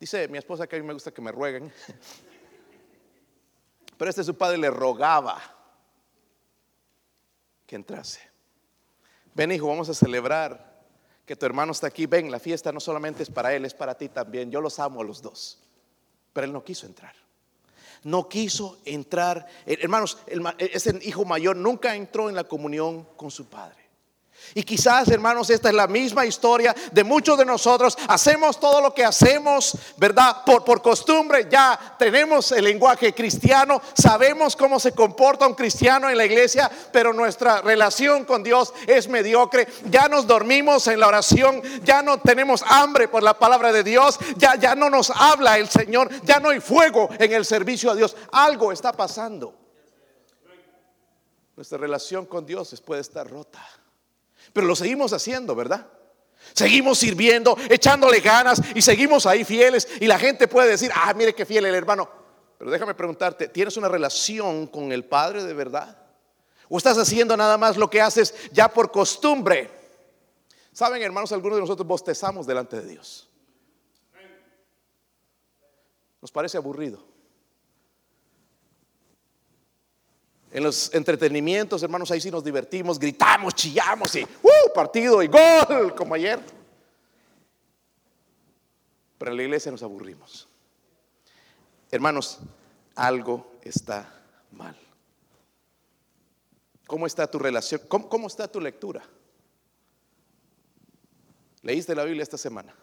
Dice 0.00 0.28
mi 0.28 0.38
esposa 0.38 0.66
que 0.66 0.76
a 0.76 0.78
mí 0.78 0.86
me 0.86 0.94
gusta 0.94 1.12
que 1.12 1.20
me 1.20 1.30
rueguen. 1.30 1.70
Pero 3.98 4.08
este 4.08 4.24
su 4.24 4.34
padre 4.34 4.56
le 4.56 4.70
rogaba 4.70 5.55
que 7.66 7.76
entrase. 7.76 8.20
Ven 9.34 9.52
hijo, 9.52 9.66
vamos 9.66 9.88
a 9.88 9.94
celebrar 9.94 10.76
que 11.26 11.36
tu 11.36 11.44
hermano 11.44 11.72
está 11.72 11.88
aquí, 11.88 12.06
ven, 12.06 12.30
la 12.30 12.38
fiesta 12.38 12.72
no 12.72 12.80
solamente 12.80 13.22
es 13.22 13.30
para 13.30 13.52
él, 13.54 13.64
es 13.64 13.74
para 13.74 13.96
ti 13.96 14.08
también. 14.08 14.50
Yo 14.50 14.60
los 14.60 14.78
amo 14.78 15.00
a 15.00 15.04
los 15.04 15.20
dos. 15.20 15.58
Pero 16.32 16.46
él 16.46 16.52
no 16.52 16.62
quiso 16.62 16.86
entrar. 16.86 17.14
No 18.04 18.28
quiso 18.28 18.78
entrar. 18.84 19.46
Hermanos, 19.66 20.18
ese 20.58 20.98
hijo 21.02 21.24
mayor 21.24 21.56
nunca 21.56 21.96
entró 21.96 22.28
en 22.28 22.36
la 22.36 22.44
comunión 22.44 23.04
con 23.16 23.30
su 23.30 23.46
padre. 23.46 23.85
Y 24.54 24.62
quizás, 24.62 25.08
hermanos, 25.08 25.50
esta 25.50 25.68
es 25.68 25.74
la 25.74 25.86
misma 25.86 26.24
historia 26.24 26.74
de 26.90 27.04
muchos 27.04 27.36
de 27.36 27.44
nosotros. 27.44 27.96
Hacemos 28.08 28.58
todo 28.58 28.80
lo 28.80 28.94
que 28.94 29.04
hacemos, 29.04 29.76
¿verdad? 29.96 30.44
Por, 30.46 30.64
por 30.64 30.80
costumbre, 30.80 31.46
ya 31.50 31.96
tenemos 31.98 32.52
el 32.52 32.64
lenguaje 32.64 33.12
cristiano, 33.12 33.82
sabemos 33.94 34.56
cómo 34.56 34.80
se 34.80 34.92
comporta 34.92 35.46
un 35.46 35.54
cristiano 35.54 36.08
en 36.08 36.16
la 36.16 36.24
iglesia, 36.24 36.70
pero 36.90 37.12
nuestra 37.12 37.60
relación 37.60 38.24
con 38.24 38.42
Dios 38.42 38.72
es 38.86 39.08
mediocre. 39.08 39.68
Ya 39.90 40.08
nos 40.08 40.26
dormimos 40.26 40.86
en 40.86 41.00
la 41.00 41.08
oración, 41.08 41.60
ya 41.84 42.02
no 42.02 42.18
tenemos 42.18 42.64
hambre 42.66 43.08
por 43.08 43.22
la 43.22 43.38
palabra 43.38 43.72
de 43.72 43.84
Dios, 43.84 44.18
ya, 44.36 44.54
ya 44.56 44.74
no 44.74 44.88
nos 44.88 45.10
habla 45.10 45.58
el 45.58 45.68
Señor, 45.68 46.08
ya 46.22 46.40
no 46.40 46.50
hay 46.50 46.60
fuego 46.60 47.08
en 47.18 47.32
el 47.32 47.44
servicio 47.44 47.90
a 47.90 47.94
Dios. 47.94 48.16
Algo 48.32 48.72
está 48.72 48.92
pasando. 48.92 49.54
Nuestra 51.56 51.78
relación 51.78 52.26
con 52.26 52.44
Dios 52.44 52.80
puede 52.84 53.00
estar 53.00 53.28
rota. 53.28 53.62
Pero 54.56 54.68
lo 54.68 54.74
seguimos 54.74 55.12
haciendo, 55.12 55.54
¿verdad? 55.54 55.86
Seguimos 56.54 56.96
sirviendo, 56.96 57.58
echándole 57.68 58.20
ganas 58.20 58.58
y 58.74 58.80
seguimos 58.80 59.26
ahí 59.26 59.44
fieles. 59.44 59.86
Y 60.00 60.06
la 60.06 60.18
gente 60.18 60.48
puede 60.48 60.70
decir, 60.70 60.90
ah, 60.94 61.12
mire 61.12 61.34
qué 61.34 61.44
fiel 61.44 61.66
el 61.66 61.74
hermano. 61.74 62.08
Pero 62.56 62.70
déjame 62.70 62.94
preguntarte, 62.94 63.48
¿tienes 63.48 63.76
una 63.76 63.88
relación 63.88 64.66
con 64.68 64.92
el 64.92 65.04
Padre 65.04 65.44
de 65.44 65.52
verdad? 65.52 65.98
¿O 66.70 66.78
estás 66.78 66.96
haciendo 66.96 67.36
nada 67.36 67.58
más 67.58 67.76
lo 67.76 67.90
que 67.90 68.00
haces 68.00 68.34
ya 68.50 68.72
por 68.72 68.90
costumbre? 68.90 69.70
Saben, 70.72 71.02
hermanos, 71.02 71.32
algunos 71.32 71.58
de 71.58 71.60
nosotros 71.60 71.86
bostezamos 71.86 72.46
delante 72.46 72.80
de 72.80 72.88
Dios. 72.88 73.28
Nos 76.22 76.32
parece 76.32 76.56
aburrido. 76.56 77.04
En 80.50 80.62
los 80.62 80.94
entretenimientos, 80.94 81.82
hermanos, 81.82 82.10
ahí 82.10 82.20
sí 82.20 82.30
nos 82.30 82.44
divertimos, 82.44 82.98
gritamos, 82.98 83.54
chillamos 83.54 84.14
y 84.14 84.22
¡uh! 84.22 84.72
partido 84.74 85.22
y 85.22 85.26
gol, 85.26 85.94
como 85.94 86.14
ayer. 86.14 86.40
Pero 89.18 89.30
en 89.30 89.36
la 89.36 89.42
iglesia 89.42 89.72
nos 89.72 89.82
aburrimos. 89.82 90.48
Hermanos, 91.90 92.38
algo 92.94 93.58
está 93.62 94.22
mal. 94.52 94.76
¿Cómo 96.86 97.06
está 97.06 97.28
tu 97.28 97.38
relación? 97.38 97.80
¿Cómo, 97.88 98.08
¿Cómo, 98.08 98.26
está 98.28 98.46
tu 98.46 98.60
lectura? 98.60 99.02
¿Leíste 101.62 101.94
la 101.94 102.04
Biblia 102.04 102.22
esta 102.22 102.38
semana? 102.38 102.74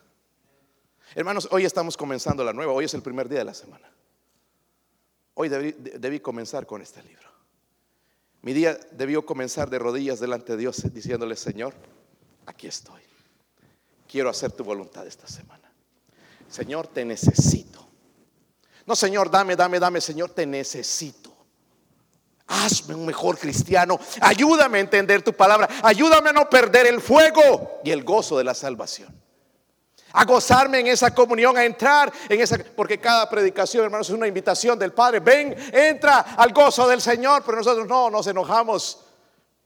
Hermanos, 1.15 1.47
hoy 1.51 1.63
estamos 1.63 1.95
comenzando 1.95 2.43
la 2.43 2.53
nueva, 2.53 2.73
hoy 2.73 2.85
es 2.85 2.93
el 2.93 3.01
primer 3.01 3.29
día 3.29 3.39
de 3.39 3.45
la 3.45 3.53
semana. 3.53 3.89
Hoy 5.35 5.49
debí 5.49 6.19
comenzar 6.19 6.65
con 6.65 6.81
este 6.81 7.01
libro. 7.03 7.32
Mi 8.43 8.53
día 8.53 8.77
debió 8.91 9.25
comenzar 9.25 9.69
de 9.69 9.79
rodillas 9.79 10.19
delante 10.19 10.51
de 10.51 10.57
Dios 10.59 10.83
diciéndole, 10.93 11.35
Señor, 11.37 11.73
aquí 12.45 12.67
estoy. 12.67 13.01
Quiero 14.07 14.29
hacer 14.29 14.51
tu 14.51 14.65
voluntad 14.65 15.07
esta 15.07 15.27
semana. 15.27 15.71
Señor, 16.49 16.87
te 16.87 17.05
necesito. 17.05 17.87
No, 18.85 18.95
Señor, 18.95 19.31
dame, 19.31 19.55
dame, 19.55 19.79
dame, 19.79 20.01
Señor, 20.01 20.31
te 20.31 20.45
necesito. 20.45 21.33
Hazme 22.47 22.93
un 22.93 23.05
mejor 23.05 23.39
cristiano. 23.39 23.97
Ayúdame 24.19 24.77
a 24.77 24.81
entender 24.81 25.23
tu 25.23 25.33
palabra. 25.33 25.69
Ayúdame 25.81 26.31
a 26.31 26.33
no 26.33 26.49
perder 26.49 26.85
el 26.87 26.99
fuego 26.99 27.79
y 27.85 27.91
el 27.91 28.03
gozo 28.03 28.37
de 28.37 28.43
la 28.43 28.53
salvación 28.53 29.22
a 30.13 30.25
gozarme 30.25 30.79
en 30.79 30.87
esa 30.87 31.13
comunión, 31.13 31.57
a 31.57 31.65
entrar 31.65 32.11
en 32.29 32.39
esa, 32.39 32.57
porque 32.75 32.99
cada 32.99 33.29
predicación, 33.29 33.83
hermanos, 33.83 34.09
es 34.09 34.15
una 34.15 34.27
invitación 34.27 34.77
del 34.77 34.93
Padre. 34.93 35.19
Ven, 35.19 35.55
entra 35.73 36.19
al 36.19 36.53
gozo 36.53 36.87
del 36.87 37.01
Señor, 37.01 37.43
pero 37.43 37.57
nosotros 37.57 37.87
no, 37.87 38.09
nos 38.09 38.27
enojamos, 38.27 39.05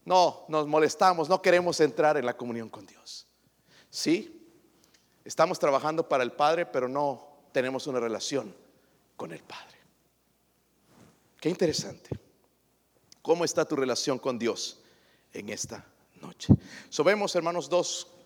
no, 0.05 0.45
nos 0.47 0.65
molestamos, 0.67 1.27
no 1.27 1.41
queremos 1.41 1.79
entrar 1.81 2.17
en 2.17 2.25
la 2.25 2.35
comunión 2.35 2.69
con 2.69 2.85
Dios. 2.85 3.27
Sí, 3.89 4.49
estamos 5.25 5.59
trabajando 5.59 6.07
para 6.07 6.23
el 6.23 6.31
Padre, 6.31 6.65
pero 6.65 6.87
no 6.87 7.27
tenemos 7.51 7.85
una 7.87 7.99
relación 7.99 8.55
con 9.17 9.33
el 9.33 9.43
Padre. 9.43 9.77
Qué 11.41 11.49
interesante. 11.49 12.09
¿Cómo 13.21 13.43
está 13.43 13.65
tu 13.65 13.75
relación 13.75 14.17
con 14.17 14.39
Dios 14.39 14.79
en 15.33 15.49
esta 15.49 15.85
noche? 16.21 16.53
So 16.89 17.03
vemos, 17.03 17.35
hermanos, 17.35 17.69
dos 17.69 18.16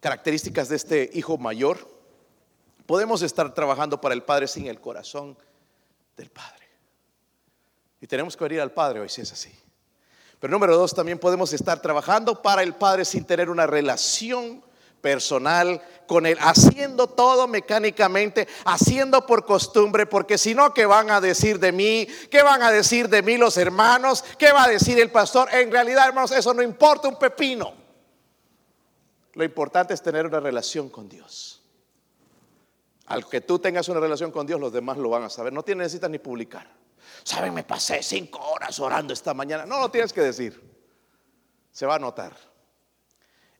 características 0.00 0.68
de 0.68 0.76
este 0.76 1.10
hijo 1.14 1.38
mayor, 1.38 1.88
podemos 2.86 3.22
estar 3.22 3.52
trabajando 3.54 4.00
para 4.00 4.14
el 4.14 4.22
Padre 4.22 4.48
sin 4.48 4.66
el 4.66 4.80
corazón 4.80 5.36
del 6.16 6.30
Padre. 6.30 6.68
Y 8.00 8.06
tenemos 8.06 8.36
que 8.36 8.44
venir 8.44 8.60
al 8.60 8.72
Padre 8.72 9.00
hoy 9.00 9.08
si 9.08 9.22
es 9.22 9.32
así. 9.32 9.52
Pero 10.40 10.52
número 10.52 10.76
dos, 10.76 10.94
también 10.94 11.18
podemos 11.18 11.52
estar 11.52 11.82
trabajando 11.82 12.40
para 12.42 12.62
el 12.62 12.74
Padre 12.74 13.04
sin 13.04 13.24
tener 13.24 13.50
una 13.50 13.66
relación 13.66 14.62
personal 15.00 15.82
con 16.06 16.26
Él, 16.26 16.38
haciendo 16.40 17.08
todo 17.08 17.46
mecánicamente, 17.46 18.48
haciendo 18.64 19.26
por 19.26 19.44
costumbre, 19.44 20.06
porque 20.06 20.38
si 20.38 20.54
no, 20.54 20.72
¿qué 20.72 20.86
van 20.86 21.10
a 21.10 21.20
decir 21.20 21.58
de 21.58 21.72
mí? 21.72 22.06
¿Qué 22.30 22.42
van 22.42 22.62
a 22.62 22.70
decir 22.70 23.08
de 23.08 23.22
mí 23.22 23.36
los 23.36 23.56
hermanos? 23.56 24.24
¿Qué 24.38 24.52
va 24.52 24.64
a 24.64 24.68
decir 24.68 24.98
el 24.98 25.10
pastor? 25.10 25.48
En 25.52 25.70
realidad, 25.70 26.06
hermanos, 26.08 26.30
eso 26.32 26.54
no 26.54 26.62
importa 26.62 27.08
un 27.08 27.18
pepino. 27.18 27.87
Lo 29.38 29.44
importante 29.44 29.94
es 29.94 30.02
tener 30.02 30.26
una 30.26 30.40
relación 30.40 30.88
con 30.88 31.08
Dios. 31.08 31.62
Al 33.06 33.28
que 33.28 33.40
tú 33.40 33.60
tengas 33.60 33.88
una 33.88 34.00
relación 34.00 34.32
con 34.32 34.44
Dios, 34.44 34.58
los 34.60 34.72
demás 34.72 34.98
lo 34.98 35.10
van 35.10 35.22
a 35.22 35.30
saber. 35.30 35.52
No 35.52 35.62
tienes, 35.62 35.84
necesitas 35.84 36.10
ni 36.10 36.18
publicar. 36.18 36.68
Saben, 37.22 37.54
me 37.54 37.62
pasé 37.62 38.02
cinco 38.02 38.40
horas 38.40 38.80
orando 38.80 39.12
esta 39.12 39.34
mañana. 39.34 39.64
No 39.64 39.78
lo 39.78 39.92
tienes 39.92 40.12
que 40.12 40.22
decir. 40.22 40.60
Se 41.70 41.86
va 41.86 41.94
a 41.94 41.98
notar 42.00 42.36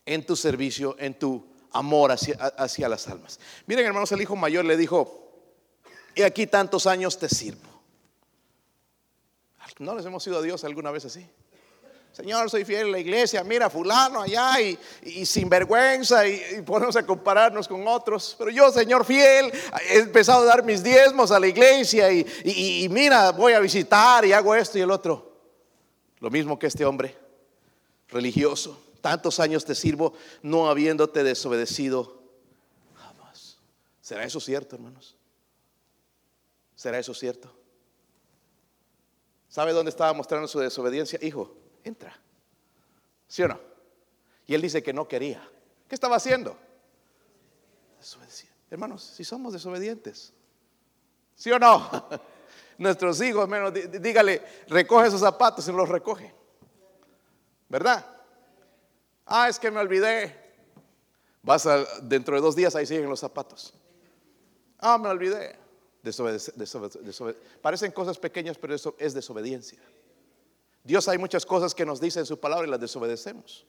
en 0.05 0.27
tu 0.27 0.35
servicio, 0.35 0.97
en 0.99 1.17
tu 1.17 1.47
amor 1.71 2.11
hacia, 2.11 2.35
hacia 2.35 2.89
las 2.89 3.07
almas. 3.07 3.39
Miren, 3.69 3.87
hermanos, 3.87 4.11
el 4.11 4.21
hijo 4.21 4.35
mayor 4.35 4.65
le 4.65 4.77
dijo: 4.77 5.31
Y 6.17 6.23
aquí 6.23 6.49
tantos 6.49 6.89
años 6.89 7.21
te 7.21 7.29
sirvo. 7.29 7.71
¿No 9.79 9.95
les 9.95 10.05
hemos 10.05 10.27
ido 10.27 10.39
a 10.39 10.43
Dios 10.43 10.65
alguna 10.65 10.91
vez 10.91 11.05
así? 11.05 11.25
Señor, 12.19 12.51
soy 12.51 12.65
fiel 12.65 12.89
a 12.89 12.91
la 12.91 12.99
iglesia, 12.99 13.45
mira 13.45 13.71
fulano 13.71 14.23
allá 14.23 14.61
y, 14.61 14.77
y 15.03 15.25
sin 15.25 15.49
vergüenza 15.49 16.27
y, 16.27 16.63
podemos 16.63 16.97
a 16.97 17.07
compararnos 17.07 17.69
con 17.69 17.87
otros. 17.87 18.35
Pero 18.37 18.51
yo, 18.51 18.73
Señor 18.73 19.05
fiel, 19.05 19.53
he 19.89 19.99
empezado 19.99 20.43
a 20.43 20.47
dar 20.47 20.65
mis 20.65 20.83
diezmos 20.83 21.31
a 21.31 21.39
la 21.39 21.47
iglesia 21.47 22.11
y, 22.11 22.27
y 22.45 22.89
mira, 22.89 23.31
voy 23.31 23.53
a 23.53 23.61
visitar 23.61 24.25
y 24.25 24.33
hago 24.33 24.53
esto 24.53 24.79
y 24.79 24.81
el 24.81 24.91
otro. 24.91 25.33
Lo 26.19 26.29
mismo 26.29 26.59
que 26.59 26.67
este 26.67 26.85
hombre 26.85 27.17
religioso. 28.09 28.83
Tantos 29.01 29.39
años 29.39 29.65
te 29.65 29.77
sirvo 29.77 30.13
no 30.43 30.69
habiéndote 30.69 31.23
desobedecido 31.23 32.21
jamás. 32.97 33.59
¿Será 34.01 34.25
eso 34.25 34.41
cierto, 34.41 34.75
hermanos? 34.75 35.15
¿Será 36.75 36.99
eso 36.99 37.15
cierto? 37.15 37.49
¿Sabe 39.49 39.73
dónde 39.73 39.91
estaba 39.91 40.13
mostrando 40.15 40.49
su 40.49 40.59
desobediencia? 40.59 41.21
Hijo, 41.23 41.55
entra. 41.89 42.17
¿Sí 43.27 43.43
o 43.43 43.49
no? 43.49 43.61
Y 44.47 44.55
él 44.55 44.63
dice 44.63 44.83
que 44.83 44.93
no 44.93 45.09
quería. 45.09 45.47
¿Qué 45.89 45.95
estaba 45.95 46.17
haciendo? 46.17 46.57
Hermanos, 48.71 49.03
si 49.03 49.25
somos 49.25 49.53
desobedientes, 49.53 50.33
¿sí 51.35 51.51
o 51.51 51.59
no? 51.59 52.09
Nuestros 52.79 53.21
hijos, 53.23 53.49
menos, 53.49 53.73
dígale, 54.01 54.43
recoge 54.69 55.09
esos 55.09 55.21
zapatos 55.21 55.67
y 55.67 55.73
los 55.73 55.89
recoge. 55.89 56.33
¿Verdad? 57.69 58.07
Ah, 59.27 59.49
es 59.49 59.59
que 59.59 59.71
me 59.71 59.81
olvidé. 59.81 60.49
Vas 61.43 61.67
a, 61.67 61.85
dentro 62.03 62.35
de 62.37 62.41
dos 62.41 62.55
días, 62.55 62.77
ahí 62.77 62.87
siguen 62.87 63.09
los 63.09 63.21
zapatos. 63.21 63.75
Ah, 64.79 64.97
me 64.97 65.09
olvidé. 65.09 65.59
Parecen 67.61 67.93
cosas 67.93 68.19
pequeñas, 68.19 68.57
pero 68.57 68.75
eso 68.75 68.95
es 68.99 69.13
desobediencia. 69.15 69.81
Dios 70.85 71.09
hay 71.09 71.19
muchas 71.19 71.45
cosas 71.45 71.75
que 71.75 71.85
nos 71.85 72.01
dice 72.01 72.21
en 72.21 72.27
su 72.27 72.39
palabra 72.39 72.67
y 72.67 72.71
las 72.71 72.81
desobedecemos. 72.81 73.67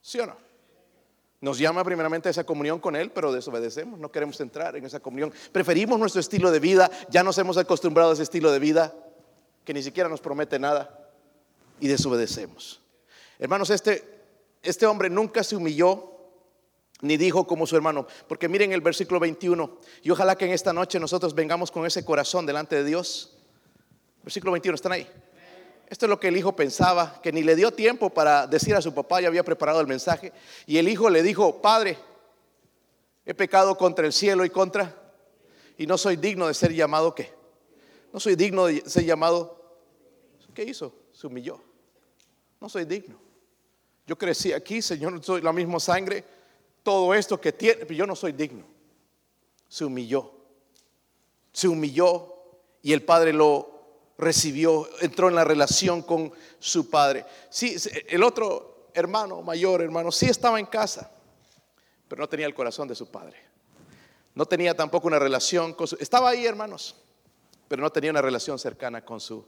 ¿Sí 0.00 0.18
o 0.20 0.26
no? 0.26 0.36
Nos 1.40 1.58
llama 1.58 1.84
primeramente 1.84 2.28
a 2.28 2.30
esa 2.30 2.44
comunión 2.44 2.78
con 2.78 2.96
Él, 2.96 3.10
pero 3.10 3.32
desobedecemos, 3.32 3.98
no 3.98 4.10
queremos 4.10 4.40
entrar 4.40 4.76
en 4.76 4.84
esa 4.86 5.00
comunión. 5.00 5.32
Preferimos 5.52 5.98
nuestro 5.98 6.20
estilo 6.20 6.50
de 6.50 6.60
vida, 6.60 6.90
ya 7.10 7.22
nos 7.22 7.36
hemos 7.38 7.58
acostumbrado 7.58 8.10
a 8.10 8.14
ese 8.14 8.22
estilo 8.22 8.50
de 8.50 8.58
vida 8.58 8.94
que 9.64 9.74
ni 9.74 9.82
siquiera 9.82 10.08
nos 10.08 10.20
promete 10.20 10.58
nada 10.58 11.10
y 11.80 11.88
desobedecemos. 11.88 12.80
Hermanos, 13.38 13.68
este, 13.70 14.04
este 14.62 14.86
hombre 14.86 15.10
nunca 15.10 15.44
se 15.44 15.56
humilló 15.56 16.14
ni 17.00 17.18
dijo 17.18 17.46
como 17.46 17.66
su 17.66 17.76
hermano, 17.76 18.06
porque 18.26 18.48
miren 18.48 18.72
el 18.72 18.80
versículo 18.80 19.20
21, 19.20 19.78
y 20.02 20.10
ojalá 20.10 20.36
que 20.36 20.46
en 20.46 20.52
esta 20.52 20.72
noche 20.72 20.98
nosotros 20.98 21.34
vengamos 21.34 21.70
con 21.70 21.84
ese 21.84 22.02
corazón 22.02 22.46
delante 22.46 22.76
de 22.76 22.84
Dios. 22.84 23.36
Versículo 24.22 24.52
21, 24.52 24.74
¿están 24.74 24.92
ahí? 24.92 25.06
Esto 25.88 26.06
es 26.06 26.10
lo 26.10 26.18
que 26.18 26.28
el 26.28 26.36
hijo 26.36 26.56
pensaba, 26.56 27.20
que 27.22 27.32
ni 27.32 27.42
le 27.42 27.56
dio 27.56 27.70
tiempo 27.70 28.10
para 28.10 28.46
decir 28.46 28.74
a 28.74 28.82
su 28.82 28.94
papá, 28.94 29.20
ya 29.20 29.28
había 29.28 29.44
preparado 29.44 29.80
el 29.80 29.86
mensaje, 29.86 30.32
y 30.66 30.78
el 30.78 30.88
hijo 30.88 31.10
le 31.10 31.22
dijo, 31.22 31.60
Padre, 31.60 31.98
he 33.26 33.34
pecado 33.34 33.76
contra 33.76 34.06
el 34.06 34.12
cielo 34.12 34.44
y 34.44 34.50
contra, 34.50 34.94
y 35.76 35.86
no 35.86 35.98
soy 35.98 36.16
digno 36.16 36.48
de 36.48 36.54
ser 36.54 36.72
llamado, 36.72 37.14
¿qué? 37.14 37.32
No 38.12 38.20
soy 38.20 38.36
digno 38.36 38.66
de 38.66 38.88
ser 38.88 39.04
llamado, 39.04 39.60
¿qué 40.54 40.64
hizo? 40.64 40.94
Se 41.12 41.26
humilló. 41.26 41.60
No 42.60 42.68
soy 42.68 42.84
digno. 42.84 43.18
Yo 44.06 44.16
crecí 44.16 44.52
aquí, 44.52 44.80
Señor, 44.82 45.22
soy 45.22 45.40
la 45.42 45.52
misma 45.52 45.80
sangre, 45.80 46.24
todo 46.82 47.12
esto 47.14 47.40
que 47.40 47.52
tiene, 47.52 47.86
pero 47.86 47.94
yo 47.94 48.06
no 48.06 48.14
soy 48.14 48.32
digno. 48.32 48.64
Se 49.68 49.84
humilló. 49.84 50.30
Se 51.52 51.68
humilló 51.68 52.34
y 52.82 52.92
el 52.92 53.02
padre 53.02 53.32
lo 53.32 53.73
recibió, 54.18 54.88
entró 55.00 55.28
en 55.28 55.34
la 55.34 55.44
relación 55.44 56.02
con 56.02 56.32
su 56.58 56.88
padre. 56.88 57.24
Sí, 57.50 57.76
el 58.08 58.22
otro 58.22 58.90
hermano, 58.94 59.42
mayor 59.42 59.82
hermano, 59.82 60.12
sí 60.12 60.26
estaba 60.26 60.60
en 60.60 60.66
casa, 60.66 61.10
pero 62.08 62.20
no 62.20 62.28
tenía 62.28 62.46
el 62.46 62.54
corazón 62.54 62.88
de 62.88 62.94
su 62.94 63.10
padre. 63.10 63.36
No 64.34 64.46
tenía 64.46 64.74
tampoco 64.74 65.06
una 65.06 65.18
relación 65.18 65.74
con 65.74 65.86
su... 65.86 65.96
Estaba 66.00 66.30
ahí, 66.30 66.44
hermanos, 66.44 66.96
pero 67.68 67.82
no 67.82 67.90
tenía 67.90 68.10
una 68.10 68.22
relación 68.22 68.58
cercana 68.58 69.04
con 69.04 69.20
su... 69.20 69.46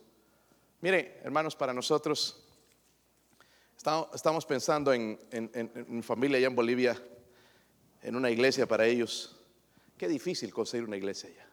Mire, 0.81 1.21
hermanos, 1.25 1.57
para 1.57 1.73
nosotros, 1.73 2.45
estamos 4.15 4.47
pensando 4.47 4.93
en, 4.93 5.19
en 5.31 6.03
familia 6.03 6.39
allá 6.39 6.47
en 6.47 6.55
Bolivia, 6.55 7.03
en 8.03 8.15
una 8.15 8.31
iglesia 8.31 8.67
para 8.67 8.87
ellos. 8.87 9.37
Qué 9.97 10.07
difícil 10.07 10.53
conseguir 10.53 10.87
una 10.87 10.97
iglesia 10.97 11.31
allá. 11.31 11.49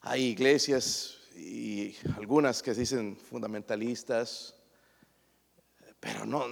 Hay 0.00 0.24
iglesias 0.24 1.17
y 1.38 1.96
algunas 2.16 2.62
que 2.62 2.74
dicen 2.74 3.16
fundamentalistas, 3.16 4.54
pero 6.00 6.26
no, 6.26 6.44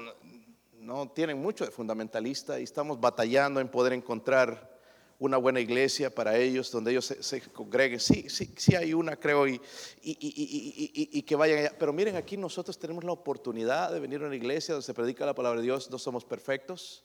no 0.79 1.11
tienen 1.11 1.39
mucho 1.39 1.65
de 1.65 1.71
fundamentalista 1.71 2.61
y 2.61 2.63
estamos 2.63 3.01
batallando 3.01 3.61
en 3.61 3.69
poder 3.69 3.93
encontrar 3.93 4.77
una 5.19 5.39
buena 5.39 5.61
iglesia 5.61 6.15
para 6.15 6.37
ellos, 6.37 6.71
donde 6.71 6.93
ellos 6.93 7.07
se, 7.19 7.41
congreguen. 7.51 7.99
Sí, 7.99 8.29
sí, 8.29 8.53
sí 8.57 8.77
hay 8.77 8.93
una, 8.95 9.17
creo, 9.17 9.49
y, 9.49 9.61
y, 10.03 11.23
que 11.23 11.35
vayan 11.35 11.59
allá. 11.59 11.77
Pero 11.79 11.93
miren, 11.93 12.17
aquí 12.17 12.37
nosotros 12.37 12.79
tenemos 12.79 13.03
la 13.03 13.13
oportunidad 13.13 13.93
de 13.93 13.99
venir 13.99 14.23
a 14.23 14.27
una 14.27 14.37
iglesia 14.37 14.75
donde 14.75 14.85
se 14.85 14.95
predica 14.95 15.27
la 15.27 15.35
palabra 15.35 15.61
de 15.61 15.65
Dios, 15.65 15.91
no 15.91 15.99
somos 15.99 16.25
perfectos. 16.25 17.05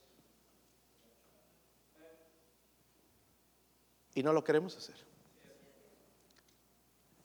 Y 4.13 4.23
no 4.23 4.33
lo 4.33 4.43
queremos 4.43 4.75
hacer. 4.75 5.10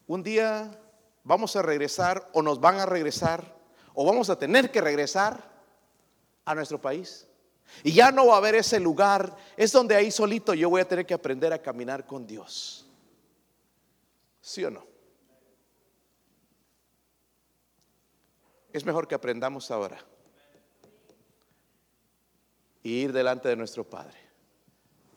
Un 0.07 0.23
día 0.23 0.71
vamos 1.25 1.57
a 1.57 1.63
regresar 1.63 2.29
o 2.33 2.43
nos 2.43 2.61
van 2.61 2.79
a 2.79 2.87
regresar 2.87 3.57
o 3.95 4.05
vamos 4.05 4.31
a 4.31 4.39
tener 4.39 4.71
que 4.71 4.81
regresar 4.81 5.43
a 6.45 6.55
nuestro 6.55 6.81
país. 6.81 7.27
Y 7.83 7.93
ya 7.93 8.13
no 8.13 8.29
va 8.29 8.35
a 8.35 8.39
haber 8.39 8.55
ese 8.55 8.79
lugar, 8.79 9.37
es 9.57 9.73
donde 9.73 9.97
ahí 9.97 10.11
solito 10.11 10.55
yo 10.55 10.71
voy 10.71 10.81
a 10.81 10.89
tener 10.89 11.05
que 11.05 11.15
aprender 11.15 11.53
a 11.53 11.61
caminar 11.61 12.07
con 12.07 12.27
Dios. 12.27 12.87
¿Sí 14.41 14.65
o 14.65 14.71
no? 14.71 14.87
Es 18.73 18.85
mejor 18.85 19.09
que 19.09 19.15
aprendamos 19.15 19.71
ahora 19.71 19.99
y 22.83 23.01
ir 23.01 23.13
delante 23.13 23.49
de 23.49 23.57
nuestro 23.57 23.83
Padre. 23.83 24.19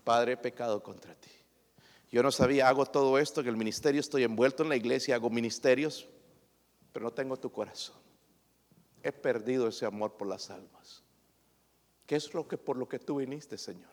Padre, 0.03 0.37
pecado 0.37 0.81
contra 0.81 1.13
ti. 1.13 1.29
Yo 2.11 2.23
no 2.23 2.31
sabía, 2.31 2.67
hago 2.67 2.85
todo 2.85 3.19
esto, 3.19 3.43
que 3.43 3.49
el 3.49 3.57
ministerio, 3.57 4.01
estoy 4.01 4.23
envuelto 4.23 4.63
en 4.63 4.69
la 4.69 4.75
iglesia, 4.75 5.15
hago 5.15 5.29
ministerios, 5.29 6.07
pero 6.91 7.05
no 7.05 7.11
tengo 7.11 7.37
tu 7.37 7.51
corazón. 7.51 7.97
He 9.03 9.11
perdido 9.11 9.67
ese 9.67 9.85
amor 9.85 10.17
por 10.17 10.27
las 10.27 10.49
almas. 10.49 11.03
¿Qué 12.07 12.15
es 12.15 12.33
lo 12.33 12.47
que 12.47 12.57
por 12.57 12.77
lo 12.77 12.89
que 12.89 12.97
tú 12.97 13.17
viniste, 13.17 13.57
Señor? 13.57 13.91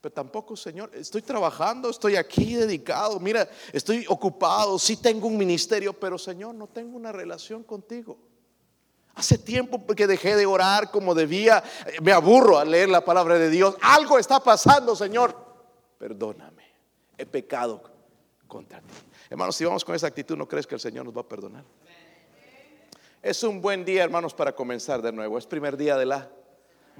Pero 0.00 0.12
tampoco, 0.12 0.56
Señor, 0.56 0.92
estoy 0.94 1.22
trabajando, 1.22 1.90
estoy 1.90 2.14
aquí 2.14 2.54
dedicado, 2.54 3.18
mira, 3.18 3.50
estoy 3.72 4.06
ocupado, 4.08 4.78
sí 4.78 4.96
tengo 4.96 5.26
un 5.26 5.36
ministerio, 5.36 5.92
pero 5.92 6.16
Señor, 6.18 6.54
no 6.54 6.68
tengo 6.68 6.96
una 6.96 7.10
relación 7.10 7.64
contigo. 7.64 8.16
Hace 9.16 9.38
tiempo 9.38 9.84
que 9.84 10.06
dejé 10.06 10.36
de 10.36 10.46
orar 10.46 10.92
como 10.92 11.16
debía, 11.16 11.64
me 12.00 12.12
aburro 12.12 12.58
a 12.58 12.64
leer 12.64 12.88
la 12.88 13.04
palabra 13.04 13.36
de 13.40 13.50
Dios. 13.50 13.76
Algo 13.82 14.20
está 14.20 14.38
pasando, 14.38 14.94
Señor. 14.94 15.34
Perdóname 15.98 16.57
he 17.18 17.26
pecado 17.26 17.82
contra 18.46 18.80
ti. 18.80 18.94
Hermanos, 19.28 19.56
si 19.56 19.64
vamos 19.64 19.84
con 19.84 19.94
esa 19.94 20.06
actitud, 20.06 20.36
¿no 20.36 20.48
crees 20.48 20.66
que 20.66 20.74
el 20.74 20.80
Señor 20.80 21.04
nos 21.04 21.14
va 21.14 21.20
a 21.20 21.28
perdonar? 21.28 21.64
Es 23.20 23.42
un 23.42 23.60
buen 23.60 23.84
día, 23.84 24.04
hermanos, 24.04 24.32
para 24.32 24.54
comenzar 24.54 25.02
de 25.02 25.12
nuevo. 25.12 25.36
Es 25.36 25.46
primer 25.46 25.76
día 25.76 25.96
de 25.96 26.06
la... 26.06 26.30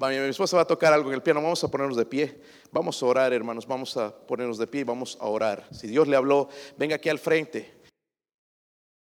Mi 0.00 0.14
esposa 0.14 0.56
va 0.56 0.62
a 0.62 0.66
tocar 0.66 0.92
algo 0.92 1.08
en 1.08 1.14
el 1.14 1.22
piano, 1.22 1.42
vamos 1.42 1.62
a 1.64 1.68
ponernos 1.68 1.96
de 1.96 2.04
pie. 2.04 2.40
Vamos 2.70 3.02
a 3.02 3.06
orar, 3.06 3.32
hermanos, 3.32 3.66
vamos 3.66 3.96
a 3.96 4.14
ponernos 4.14 4.58
de 4.58 4.66
pie 4.66 4.82
y 4.82 4.84
vamos 4.84 5.16
a 5.20 5.26
orar. 5.26 5.66
Si 5.72 5.86
Dios 5.86 6.06
le 6.06 6.16
habló, 6.16 6.48
venga 6.76 6.96
aquí 6.96 7.08
al 7.08 7.18
frente. 7.18 7.77